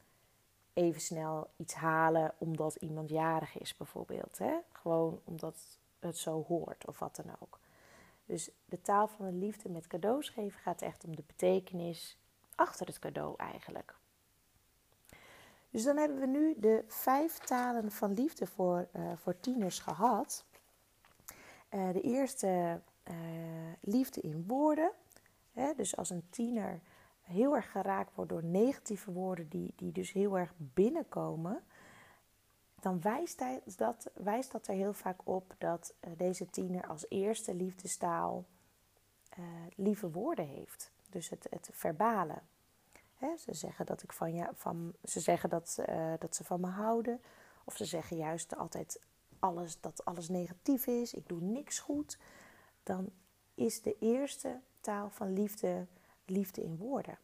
even 0.73 1.01
snel 1.01 1.51
iets 1.57 1.75
halen 1.75 2.35
omdat 2.39 2.75
iemand 2.75 3.09
jarig 3.09 3.59
is, 3.59 3.77
bijvoorbeeld. 3.77 4.39
Hè? 4.39 4.59
Gewoon 4.73 5.21
omdat 5.25 5.79
het 5.99 6.17
zo 6.17 6.45
hoort 6.49 6.87
of 6.87 6.99
wat 6.99 7.17
dan 7.17 7.37
ook. 7.41 7.59
Dus 8.27 8.51
de 8.65 8.81
taal 8.81 9.09
van 9.09 9.27
de 9.27 9.33
liefde 9.33 9.69
met 9.69 9.87
cadeaus 9.87 10.29
geven 10.29 10.61
gaat 10.61 10.83
echt 10.83 11.05
om 11.05 11.17
de 11.17 11.25
betekenis 11.27 12.19
achter 12.55 12.87
het 12.87 12.99
cadeau 12.99 13.35
eigenlijk. 13.37 13.97
Dus 15.71 15.85
dan 15.85 15.97
hebben 15.97 16.21
we 16.21 16.27
nu 16.27 16.55
de 16.59 16.85
vijf 16.87 17.39
talen 17.39 17.93
van 17.93 18.13
liefde 18.13 18.47
voor, 18.47 18.89
uh, 18.97 19.13
voor 19.17 19.41
tieners 19.41 19.79
gehad. 19.79 20.45
Uh, 21.71 21.93
de 21.93 22.01
eerste 22.01 22.81
uh, 23.11 23.15
liefde 23.81 24.21
in 24.21 24.45
woorden. 24.47 24.91
dus 25.77 25.97
als 25.97 26.11
een 26.11 26.27
tiener 26.31 26.81
heel 27.21 27.57
erg 27.57 27.71
geraakt 27.71 28.15
wordt 28.15 28.31
door 28.31 28.45
negatieve 28.45 29.13
woorden 29.13 29.49
die, 29.49 29.73
die 29.77 29.93
dus 29.93 30.13
heel 30.13 30.39
erg 30.39 30.53
binnenkomen, 30.57 31.63
dan 32.87 33.01
wijst 33.01 33.43
dat, 33.77 34.11
wijst 34.15 34.53
dat 34.53 34.69
er 34.69 34.75
heel 34.75 34.93
vaak 34.93 35.21
op 35.25 35.55
dat 35.59 35.95
uh, 36.01 36.11
deze 36.17 36.51
tiener 36.51 36.87
als 36.87 37.07
eerste 37.09 37.55
liefdestaal 37.55 38.45
uh, 39.39 39.45
lieve 39.77 40.11
woorden 40.11 40.47
heeft. 40.47 40.91
Dus 41.11 41.29
het, 41.29 41.47
het 41.51 41.71
verbale. 41.73 42.35
Ze 43.39 43.55
zeggen 43.55 43.87
dat 43.87 44.03
ik 44.03 44.13
van 44.13 44.35
je, 44.35 44.49
van, 44.55 44.93
ze 45.05 45.21
zeggen 45.21 45.51
dat, 45.51 45.79
uh, 45.89 46.13
dat 46.19 46.37
ze 46.37 46.45
van 46.45 46.61
me 46.61 46.67
houden. 46.67 47.21
Of 47.65 47.77
ze 47.77 47.85
zeggen 47.85 48.17
juist 48.17 48.57
altijd 48.57 49.01
alles, 49.39 49.81
dat 49.81 50.05
alles 50.05 50.29
negatief 50.29 50.87
is. 50.87 51.15
Ik 51.15 51.29
doe 51.29 51.41
niks 51.41 51.79
goed. 51.79 52.19
Dan 52.83 53.11
is 53.55 53.83
de 53.83 53.97
eerste 53.99 54.61
taal 54.81 55.11
van 55.11 55.33
liefde 55.33 55.87
liefde 56.25 56.63
in 56.63 56.77
woorden. 56.77 57.19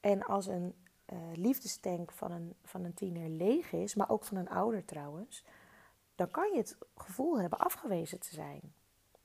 En 0.00 0.22
als 0.22 0.46
een 0.46 0.74
uh, 1.12 1.18
liefdestank 1.34 2.12
van 2.12 2.30
een, 2.30 2.54
van 2.64 2.84
een 2.84 2.94
tiener 2.94 3.28
leeg 3.28 3.72
is, 3.72 3.94
maar 3.94 4.10
ook 4.10 4.24
van 4.24 4.36
een 4.36 4.48
ouder 4.48 4.84
trouwens, 4.84 5.44
dan 6.14 6.30
kan 6.30 6.52
je 6.52 6.58
het 6.58 6.76
gevoel 6.96 7.40
hebben 7.40 7.58
afgewezen 7.58 8.20
te 8.20 8.34
zijn. 8.34 8.72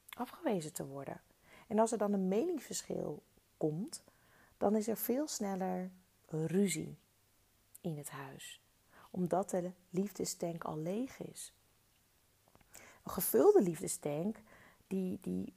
Afgewezen 0.10 0.74
te 0.74 0.86
worden. 0.86 1.22
En 1.68 1.80
als 1.80 1.92
er 1.92 1.98
dan 1.98 2.14
een 2.14 2.28
meningsverschil 2.28 3.24
komt, 3.58 4.04
dan 4.58 4.76
is 4.76 4.88
er 4.88 4.98
veel 4.98 5.28
sneller 5.28 5.92
ruzie 6.28 6.98
in 7.82 7.98
het 7.98 8.10
huis. 8.10 8.62
Omdat 9.12 9.50
de 9.50 9.72
liefdestank 9.90 10.64
al 10.64 10.78
leeg 10.78 11.20
is. 11.20 11.54
Een 13.04 13.12
gevulde 13.12 13.62
liefdestank, 13.62 14.38
die, 14.88 15.18
die 15.22 15.54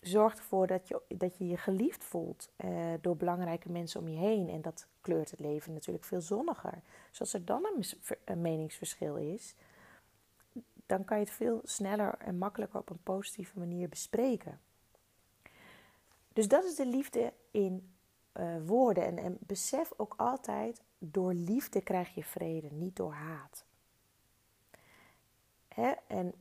zorgt 0.00 0.38
ervoor 0.38 0.66
dat 0.66 0.88
je 0.88 1.00
dat 1.08 1.36
je, 1.36 1.46
je 1.46 1.56
geliefd 1.56 2.04
voelt 2.04 2.50
uh, 2.56 2.92
door 3.00 3.16
belangrijke 3.16 3.70
mensen 3.70 4.00
om 4.00 4.08
je 4.08 4.16
heen. 4.16 4.48
En 4.48 4.62
dat 4.62 4.86
kleurt 5.00 5.30
het 5.30 5.40
leven 5.40 5.72
natuurlijk 5.72 6.04
veel 6.04 6.20
zonniger. 6.20 6.82
Dus 7.10 7.20
als 7.20 7.34
er 7.34 7.44
dan 7.44 7.68
een, 8.24 8.40
meningsverschil 8.40 9.16
is, 9.16 9.54
dan 10.86 11.04
kan 11.04 11.18
je 11.18 11.24
het 11.24 11.32
veel 11.32 11.60
sneller 11.64 12.14
en 12.18 12.38
makkelijker 12.38 12.78
op 12.80 12.90
een 12.90 13.02
positieve 13.02 13.58
manier 13.58 13.88
bespreken. 13.88 14.60
Dus 16.32 16.48
dat 16.48 16.64
is 16.64 16.74
de 16.74 16.86
liefde 16.86 17.32
in 17.50 17.92
uh, 18.34 18.56
woorden. 18.66 19.04
En, 19.04 19.18
en 19.18 19.36
besef 19.40 19.92
ook 19.96 20.14
altijd, 20.16 20.82
door 20.98 21.32
liefde 21.32 21.80
krijg 21.80 22.14
je 22.14 22.24
vrede, 22.24 22.68
niet 22.70 22.96
door 22.96 23.12
haat. 23.12 23.64
Hè? 25.68 25.92
En 26.06 26.34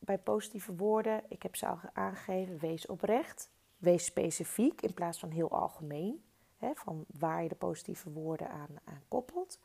bij 0.00 0.18
positieve 0.18 0.76
woorden, 0.76 1.22
ik 1.28 1.42
heb 1.42 1.56
ze 1.56 1.66
al 1.66 1.78
aangegeven, 1.92 2.58
wees 2.58 2.86
oprecht, 2.86 3.50
wees 3.78 4.04
specifiek 4.04 4.82
in 4.82 4.94
plaats 4.94 5.18
van 5.18 5.30
heel 5.30 5.50
algemeen. 5.50 6.24
Hè, 6.56 6.70
van 6.74 7.04
waar 7.18 7.42
je 7.42 7.48
de 7.48 7.54
positieve 7.54 8.10
woorden 8.10 8.50
aan, 8.50 8.68
aan 8.84 9.02
koppelt. 9.08 9.58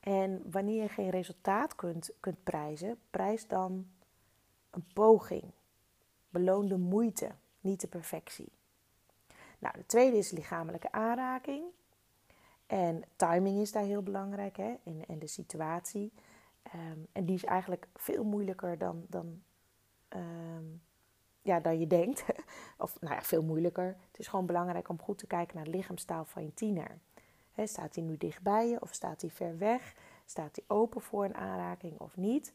En 0.00 0.50
wanneer 0.50 0.82
je 0.82 0.88
geen 0.88 1.10
resultaat 1.10 1.74
kunt, 1.74 2.10
kunt 2.20 2.44
prijzen, 2.44 2.98
prijs 3.10 3.46
dan 3.46 3.86
een 4.70 4.84
poging. 4.94 5.44
Beloon 6.28 6.68
de 6.68 6.76
moeite, 6.76 7.30
niet 7.60 7.80
de 7.80 7.88
perfectie. 7.88 8.52
Nou, 9.58 9.74
de 9.76 9.86
tweede 9.86 10.16
is 10.16 10.30
lichamelijke 10.30 10.92
aanraking. 10.92 11.64
En 12.66 13.02
timing 13.16 13.60
is 13.60 13.72
daar 13.72 13.84
heel 13.84 14.02
belangrijk 14.02 14.56
hè? 14.56 14.74
En, 14.84 15.06
en 15.06 15.18
de 15.18 15.26
situatie. 15.26 16.12
Ehm, 16.72 16.98
en 17.12 17.24
die 17.24 17.34
is 17.34 17.44
eigenlijk 17.44 17.86
veel 17.94 18.24
moeilijker 18.24 18.78
dan, 18.78 19.04
dan, 19.08 19.42
ehm, 20.08 20.64
ja, 21.42 21.60
dan 21.60 21.78
je 21.78 21.86
denkt. 21.86 22.24
of 22.78 23.00
nou 23.00 23.14
ja, 23.14 23.22
veel 23.22 23.42
moeilijker. 23.42 23.96
Het 24.10 24.18
is 24.18 24.26
gewoon 24.28 24.46
belangrijk 24.46 24.88
om 24.88 25.02
goed 25.02 25.18
te 25.18 25.26
kijken 25.26 25.56
naar 25.56 25.64
de 25.64 25.70
lichaamstaal 25.70 26.24
van 26.24 26.44
je 26.44 26.54
tiener. 26.54 26.98
staat 27.64 27.94
hij 27.94 28.04
nu 28.04 28.16
dicht 28.16 28.42
bij 28.42 28.68
je 28.68 28.80
of 28.80 28.92
staat 28.92 29.20
hij 29.20 29.30
ver 29.30 29.58
weg? 29.58 29.94
Staat 30.24 30.56
hij 30.56 30.76
open 30.76 31.00
voor 31.00 31.24
een 31.24 31.34
aanraking 31.34 31.98
of 32.00 32.16
niet? 32.16 32.54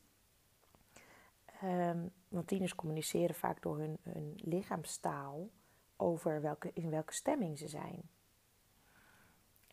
Um, 1.63 2.12
want 2.28 2.47
tieners 2.47 2.76
communiceren 2.76 3.36
vaak 3.36 3.62
door 3.62 3.78
hun, 3.78 3.97
hun 4.04 4.34
lichaamstaal 4.36 5.50
over 5.95 6.41
welke, 6.41 6.71
in 6.74 6.89
welke 6.89 7.13
stemming 7.13 7.58
ze 7.58 7.67
zijn. 7.67 8.10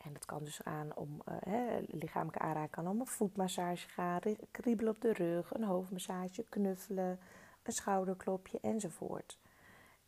En 0.04 0.12
dat 0.12 0.24
kan 0.24 0.44
dus 0.44 0.64
aan 0.64 0.96
om 0.96 1.22
uh, 1.46 1.62
lichamelijke 1.86 2.38
aanraking 2.38 2.70
kan 2.70 2.88
om 2.88 3.00
een 3.00 3.06
voetmassage 3.06 3.88
gaan, 3.88 4.20
kriebelen 4.50 4.94
op 4.94 5.00
de 5.00 5.12
rug, 5.12 5.54
een 5.54 5.64
hoofdmassage, 5.64 6.44
knuffelen, 6.48 7.18
een 7.62 7.72
schouderklopje 7.72 8.58
enzovoort. 8.60 9.38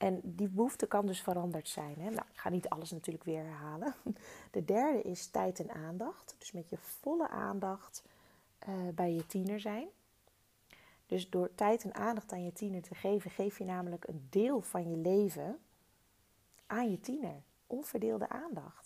En 0.00 0.20
die 0.24 0.48
behoefte 0.48 0.87
kan 0.87 1.07
dus 1.07 1.22
veranderd 1.22 1.68
zijn. 1.68 1.94
Hè? 1.98 2.11
Nou, 2.11 2.26
ik 2.33 2.38
ga 2.38 2.48
niet 2.48 2.68
alles 2.68 2.90
natuurlijk 2.90 3.24
weer 3.24 3.42
herhalen. 3.42 3.94
De 4.50 4.64
derde 4.64 5.03
is 5.03 5.26
tijd 5.26 5.61
en 5.61 5.70
aandacht. 5.70 6.35
Dus 6.38 6.53
met 6.53 6.68
je 6.68 6.76
volle 6.79 7.29
aandacht 7.29 8.05
uh, 8.68 8.88
bij 8.94 9.12
je 9.12 9.26
tiener 9.26 9.61
zijn. 9.61 9.88
Dus 11.07 11.31
door 11.31 11.55
tijd 11.55 11.85
en 11.85 11.94
aandacht 11.94 12.33
aan 12.33 12.44
je 12.44 12.53
tiener 12.53 12.83
te 12.83 12.94
geven, 12.94 13.31
geef 13.31 13.59
je 13.59 13.64
namelijk 13.64 14.09
een 14.09 14.26
deel 14.31 14.61
van 14.61 14.90
je 14.90 14.96
leven 14.96 15.59
aan 16.66 16.90
je 16.90 17.00
tiener. 17.00 17.42
Onverdeelde 17.66 18.29
aandacht. 18.29 18.79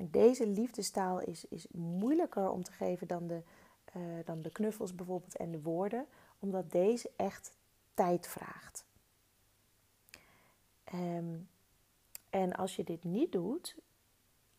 En 0.00 0.10
deze 0.10 0.46
liefdestaal 0.46 1.20
is, 1.20 1.44
is 1.44 1.66
moeilijker 1.70 2.50
om 2.50 2.62
te 2.62 2.72
geven 2.72 3.06
dan 3.06 3.26
de, 3.26 3.42
uh, 3.96 4.02
dan 4.24 4.42
de 4.42 4.50
knuffels 4.50 4.94
bijvoorbeeld 4.94 5.36
en 5.36 5.50
de 5.50 5.62
woorden, 5.62 6.06
omdat 6.38 6.70
deze 6.70 7.10
echt 7.16 7.52
tijd 7.94 8.26
vraagt. 8.28 8.84
Um, 10.94 11.48
en 12.30 12.52
als 12.52 12.76
je 12.76 12.84
dit 12.84 13.04
niet 13.04 13.32
doet, 13.32 13.76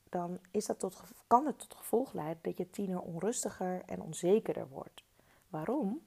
dan 0.10 0.40
is 0.52 0.66
dat 0.66 0.80
tot, 0.80 1.04
kan 1.28 1.46
het 1.46 1.60
tot 1.60 1.74
gevolg 1.74 2.14
leiden 2.14 2.44
dat 2.44 2.58
je 2.58 2.70
tiener 2.70 3.02
onrustiger 3.02 3.82
en 3.86 4.02
onzekerder 4.02 4.68
wordt. 4.68 5.04
Waarom? 5.50 6.04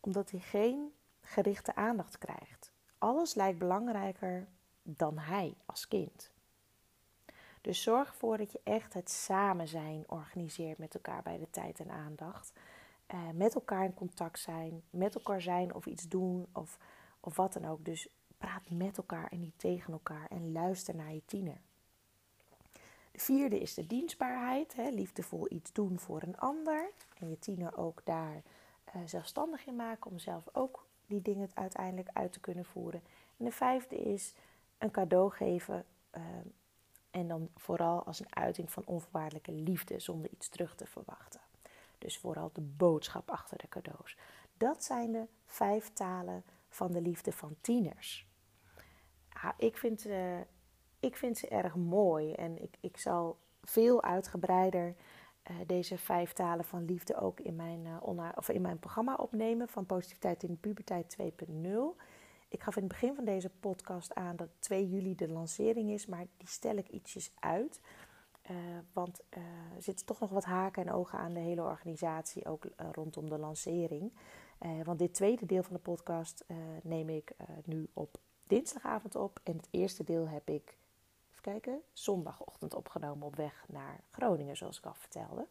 Omdat 0.00 0.30
hij 0.30 0.40
geen 0.40 0.92
gerichte 1.20 1.74
aandacht 1.74 2.18
krijgt. 2.18 2.72
Alles 2.98 3.34
lijkt 3.34 3.58
belangrijker 3.58 4.48
dan 4.82 5.18
hij 5.18 5.56
als 5.66 5.88
kind. 5.88 6.32
Dus 7.68 7.82
zorg 7.82 8.08
ervoor 8.08 8.36
dat 8.36 8.52
je 8.52 8.60
echt 8.64 8.94
het 8.94 9.10
samen 9.10 9.68
zijn 9.68 10.04
organiseert 10.06 10.78
met 10.78 10.94
elkaar 10.94 11.22
bij 11.22 11.38
de 11.38 11.50
tijd 11.50 11.80
en 11.80 11.90
aandacht. 11.90 12.52
Uh, 13.14 13.20
met 13.34 13.54
elkaar 13.54 13.84
in 13.84 13.94
contact 13.94 14.38
zijn, 14.38 14.82
met 14.90 15.14
elkaar 15.14 15.40
zijn 15.40 15.74
of 15.74 15.86
iets 15.86 16.08
doen 16.08 16.46
of, 16.52 16.78
of 17.20 17.36
wat 17.36 17.52
dan 17.52 17.64
ook. 17.64 17.84
Dus 17.84 18.08
praat 18.38 18.70
met 18.70 18.96
elkaar 18.96 19.28
en 19.30 19.40
niet 19.40 19.58
tegen 19.58 19.92
elkaar 19.92 20.26
en 20.30 20.52
luister 20.52 20.94
naar 20.94 21.12
je 21.12 21.22
tiener. 21.24 21.60
De 23.10 23.18
vierde 23.18 23.60
is 23.60 23.74
de 23.74 23.86
dienstbaarheid, 23.86 24.76
hè, 24.76 24.88
liefdevol 24.88 25.52
iets 25.52 25.72
doen 25.72 25.98
voor 25.98 26.22
een 26.22 26.38
ander. 26.38 26.90
En 27.18 27.30
je 27.30 27.38
tiener 27.38 27.76
ook 27.76 28.00
daar 28.04 28.42
uh, 28.96 29.02
zelfstandig 29.04 29.66
in 29.66 29.76
maken 29.76 30.10
om 30.10 30.18
zelf 30.18 30.44
ook 30.52 30.86
die 31.06 31.22
dingen 31.22 31.50
uiteindelijk 31.54 32.08
uit 32.12 32.32
te 32.32 32.40
kunnen 32.40 32.64
voeren. 32.64 33.02
En 33.36 33.44
de 33.44 33.52
vijfde 33.52 33.96
is 33.96 34.34
een 34.78 34.90
cadeau 34.90 35.30
geven 35.30 35.84
uh, 36.16 36.22
en 37.10 37.28
dan 37.28 37.50
vooral 37.56 38.04
als 38.04 38.20
een 38.20 38.36
uiting 38.36 38.70
van 38.70 38.86
onvoorwaardelijke 38.86 39.52
liefde 39.52 39.98
zonder 39.98 40.30
iets 40.30 40.48
terug 40.48 40.74
te 40.74 40.86
verwachten. 40.86 41.40
Dus 41.98 42.18
vooral 42.18 42.50
de 42.52 42.60
boodschap 42.60 43.30
achter 43.30 43.58
de 43.58 43.68
cadeaus. 43.68 44.16
Dat 44.56 44.84
zijn 44.84 45.12
de 45.12 45.26
vijf 45.44 45.92
talen 45.92 46.44
van 46.68 46.92
de 46.92 47.00
liefde 47.00 47.32
van 47.32 47.56
tieners. 47.60 48.26
Ik, 49.56 49.76
vind, 49.76 50.06
uh, 50.06 50.40
ik 51.00 51.16
vind 51.16 51.38
ze 51.38 51.48
erg 51.48 51.74
mooi 51.74 52.32
en 52.32 52.62
ik, 52.62 52.76
ik 52.80 52.96
zal 52.96 53.38
veel 53.62 54.02
uitgebreider 54.02 54.94
uh, 55.50 55.56
deze 55.66 55.98
vijf 55.98 56.32
talen 56.32 56.64
van 56.64 56.84
liefde 56.84 57.16
ook 57.16 57.40
in 57.40 57.56
mijn, 57.56 57.84
uh, 57.84 58.28
of 58.34 58.48
in 58.48 58.60
mijn 58.60 58.78
programma 58.78 59.14
opnemen 59.14 59.68
van 59.68 59.86
Positiviteit 59.86 60.42
in 60.42 60.50
de 60.50 60.56
Puberteit 60.56 61.16
2.0. 61.20 61.26
Ik 62.48 62.62
gaf 62.62 62.76
in 62.76 62.82
het 62.82 62.92
begin 62.92 63.14
van 63.14 63.24
deze 63.24 63.50
podcast 63.50 64.14
aan 64.14 64.36
dat 64.36 64.48
2 64.58 64.88
juli 64.88 65.14
de 65.14 65.28
lancering 65.28 65.90
is, 65.90 66.06
maar 66.06 66.26
die 66.36 66.48
stel 66.48 66.76
ik 66.76 66.88
ietsjes 66.88 67.32
uit. 67.40 67.80
Uh, 68.50 68.56
want 68.92 69.20
uh, 69.36 69.42
er 69.76 69.82
zitten 69.82 70.06
toch 70.06 70.20
nog 70.20 70.30
wat 70.30 70.44
haken 70.44 70.86
en 70.86 70.92
ogen 70.92 71.18
aan 71.18 71.32
de 71.32 71.40
hele 71.40 71.62
organisatie, 71.62 72.46
ook 72.46 72.64
uh, 72.64 72.70
rondom 72.92 73.28
de 73.28 73.38
lancering. 73.38 74.12
want 74.84 74.98
dit 74.98 75.14
tweede 75.14 75.46
deel 75.46 75.62
van 75.62 75.76
de 75.76 75.82
podcast 75.82 76.44
neem 76.82 77.08
ik 77.08 77.32
nu 77.64 77.88
op 77.92 78.18
dinsdagavond 78.46 79.16
op. 79.16 79.40
En 79.42 79.56
het 79.56 79.68
eerste 79.70 80.04
deel 80.04 80.28
heb 80.28 80.48
ik, 80.48 80.76
even 81.30 81.42
kijken, 81.42 81.80
zondagochtend 81.92 82.74
opgenomen 82.74 83.26
op 83.26 83.36
weg 83.36 83.64
naar 83.68 84.00
Groningen, 84.10 84.56
zoals 84.56 84.78
ik 84.78 84.86
al 84.86 84.94
vertelde. 84.94 85.46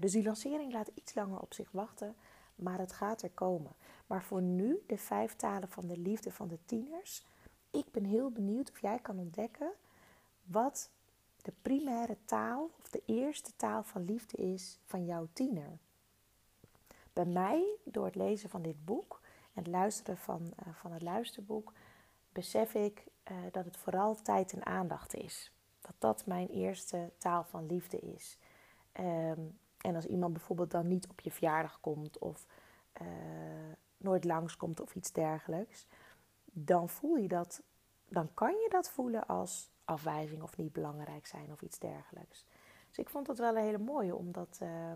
dus 0.00 0.12
die 0.12 0.24
lancering 0.24 0.72
laat 0.72 0.90
iets 0.94 1.14
langer 1.14 1.40
op 1.40 1.54
zich 1.54 1.70
wachten 1.70 2.16
maar 2.54 2.78
het 2.78 2.92
gaat 2.92 3.22
er 3.22 3.30
komen. 3.30 3.72
Maar 4.06 4.22
voor 4.22 4.42
nu, 4.42 4.82
de 4.86 4.98
vijf 4.98 5.36
talen 5.36 5.68
van 5.68 5.86
de 5.86 5.98
liefde 5.98 6.32
van 6.32 6.48
de 6.48 6.58
tieners. 6.64 7.26
Ik 7.70 7.90
ben 7.90 8.04
heel 8.04 8.30
benieuwd 8.30 8.70
of 8.70 8.80
jij 8.80 8.98
kan 8.98 9.18
ontdekken 9.18 9.72
wat 10.44 10.90
de 11.42 11.52
primaire 11.62 12.16
taal 12.24 12.70
of 12.80 12.90
de 12.90 13.02
eerste 13.06 13.56
taal 13.56 13.82
van 13.82 14.04
liefde 14.04 14.36
is 14.36 14.78
van 14.84 15.04
jouw 15.04 15.28
tiener. 15.32 15.78
Bij 17.12 17.24
mij, 17.24 17.76
door 17.84 18.04
het 18.04 18.14
lezen 18.14 18.50
van 18.50 18.62
dit 18.62 18.84
boek 18.84 19.20
en 19.54 19.62
het 19.62 19.66
luisteren 19.66 20.16
van, 20.16 20.42
uh, 20.42 20.74
van 20.74 20.92
het 20.92 21.02
luisterboek, 21.02 21.72
besef 22.32 22.74
ik 22.74 23.04
uh, 23.30 23.36
dat 23.52 23.64
het 23.64 23.76
vooral 23.76 24.14
tijd 24.22 24.52
en 24.52 24.66
aandacht 24.66 25.14
is. 25.14 25.52
Dat 25.80 25.94
dat 25.98 26.26
mijn 26.26 26.48
eerste 26.48 27.12
taal 27.18 27.44
van 27.44 27.66
liefde 27.66 27.98
is. 27.98 28.38
Um, 29.00 29.58
en 29.84 29.94
als 29.94 30.06
iemand 30.06 30.32
bijvoorbeeld 30.32 30.70
dan 30.70 30.88
niet 30.88 31.08
op 31.08 31.20
je 31.20 31.30
verjaardag 31.30 31.80
komt 31.80 32.18
of 32.18 32.46
uh, 33.02 33.08
nooit 33.96 34.24
langskomt 34.24 34.80
of 34.80 34.94
iets 34.94 35.12
dergelijks, 35.12 35.86
dan 36.44 36.88
voel 36.88 37.16
je 37.16 37.28
dat, 37.28 37.62
dan 38.08 38.34
kan 38.34 38.52
je 38.52 38.68
dat 38.70 38.90
voelen 38.90 39.26
als 39.26 39.70
afwijzing 39.84 40.42
of 40.42 40.56
niet 40.56 40.72
belangrijk 40.72 41.26
zijn 41.26 41.52
of 41.52 41.62
iets 41.62 41.78
dergelijks. 41.78 42.46
Dus 42.88 42.98
ik 42.98 43.08
vond 43.08 43.26
dat 43.26 43.38
wel 43.38 43.56
een 43.56 43.62
hele 43.62 43.78
mooie 43.78 44.16
om 44.16 44.32
dat, 44.32 44.58
uh, 44.62 44.92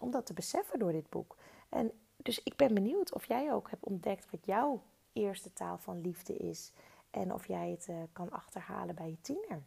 om 0.00 0.10
dat 0.10 0.26
te 0.26 0.32
beseffen 0.34 0.78
door 0.78 0.92
dit 0.92 1.08
boek. 1.08 1.36
En 1.68 1.92
dus 2.16 2.42
ik 2.42 2.56
ben 2.56 2.74
benieuwd 2.74 3.12
of 3.12 3.24
jij 3.24 3.52
ook 3.52 3.70
hebt 3.70 3.84
ontdekt 3.84 4.30
wat 4.30 4.46
jouw 4.46 4.82
eerste 5.12 5.52
taal 5.52 5.78
van 5.78 6.00
liefde 6.00 6.36
is. 6.36 6.72
En 7.10 7.34
of 7.34 7.46
jij 7.46 7.70
het 7.70 7.88
uh, 7.88 7.96
kan 8.12 8.30
achterhalen 8.30 8.94
bij 8.94 9.08
je 9.08 9.20
tiener. 9.20 9.62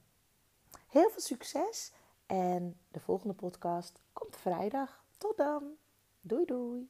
Heel 0.87 1.09
veel 1.09 1.21
succes 1.21 1.93
en 2.25 2.79
de 2.91 2.99
volgende 2.99 3.33
podcast 3.33 4.01
komt 4.13 4.35
vrijdag. 4.35 5.05
Tot 5.17 5.37
dan. 5.37 5.63
Doei 6.21 6.45
doei. 6.45 6.89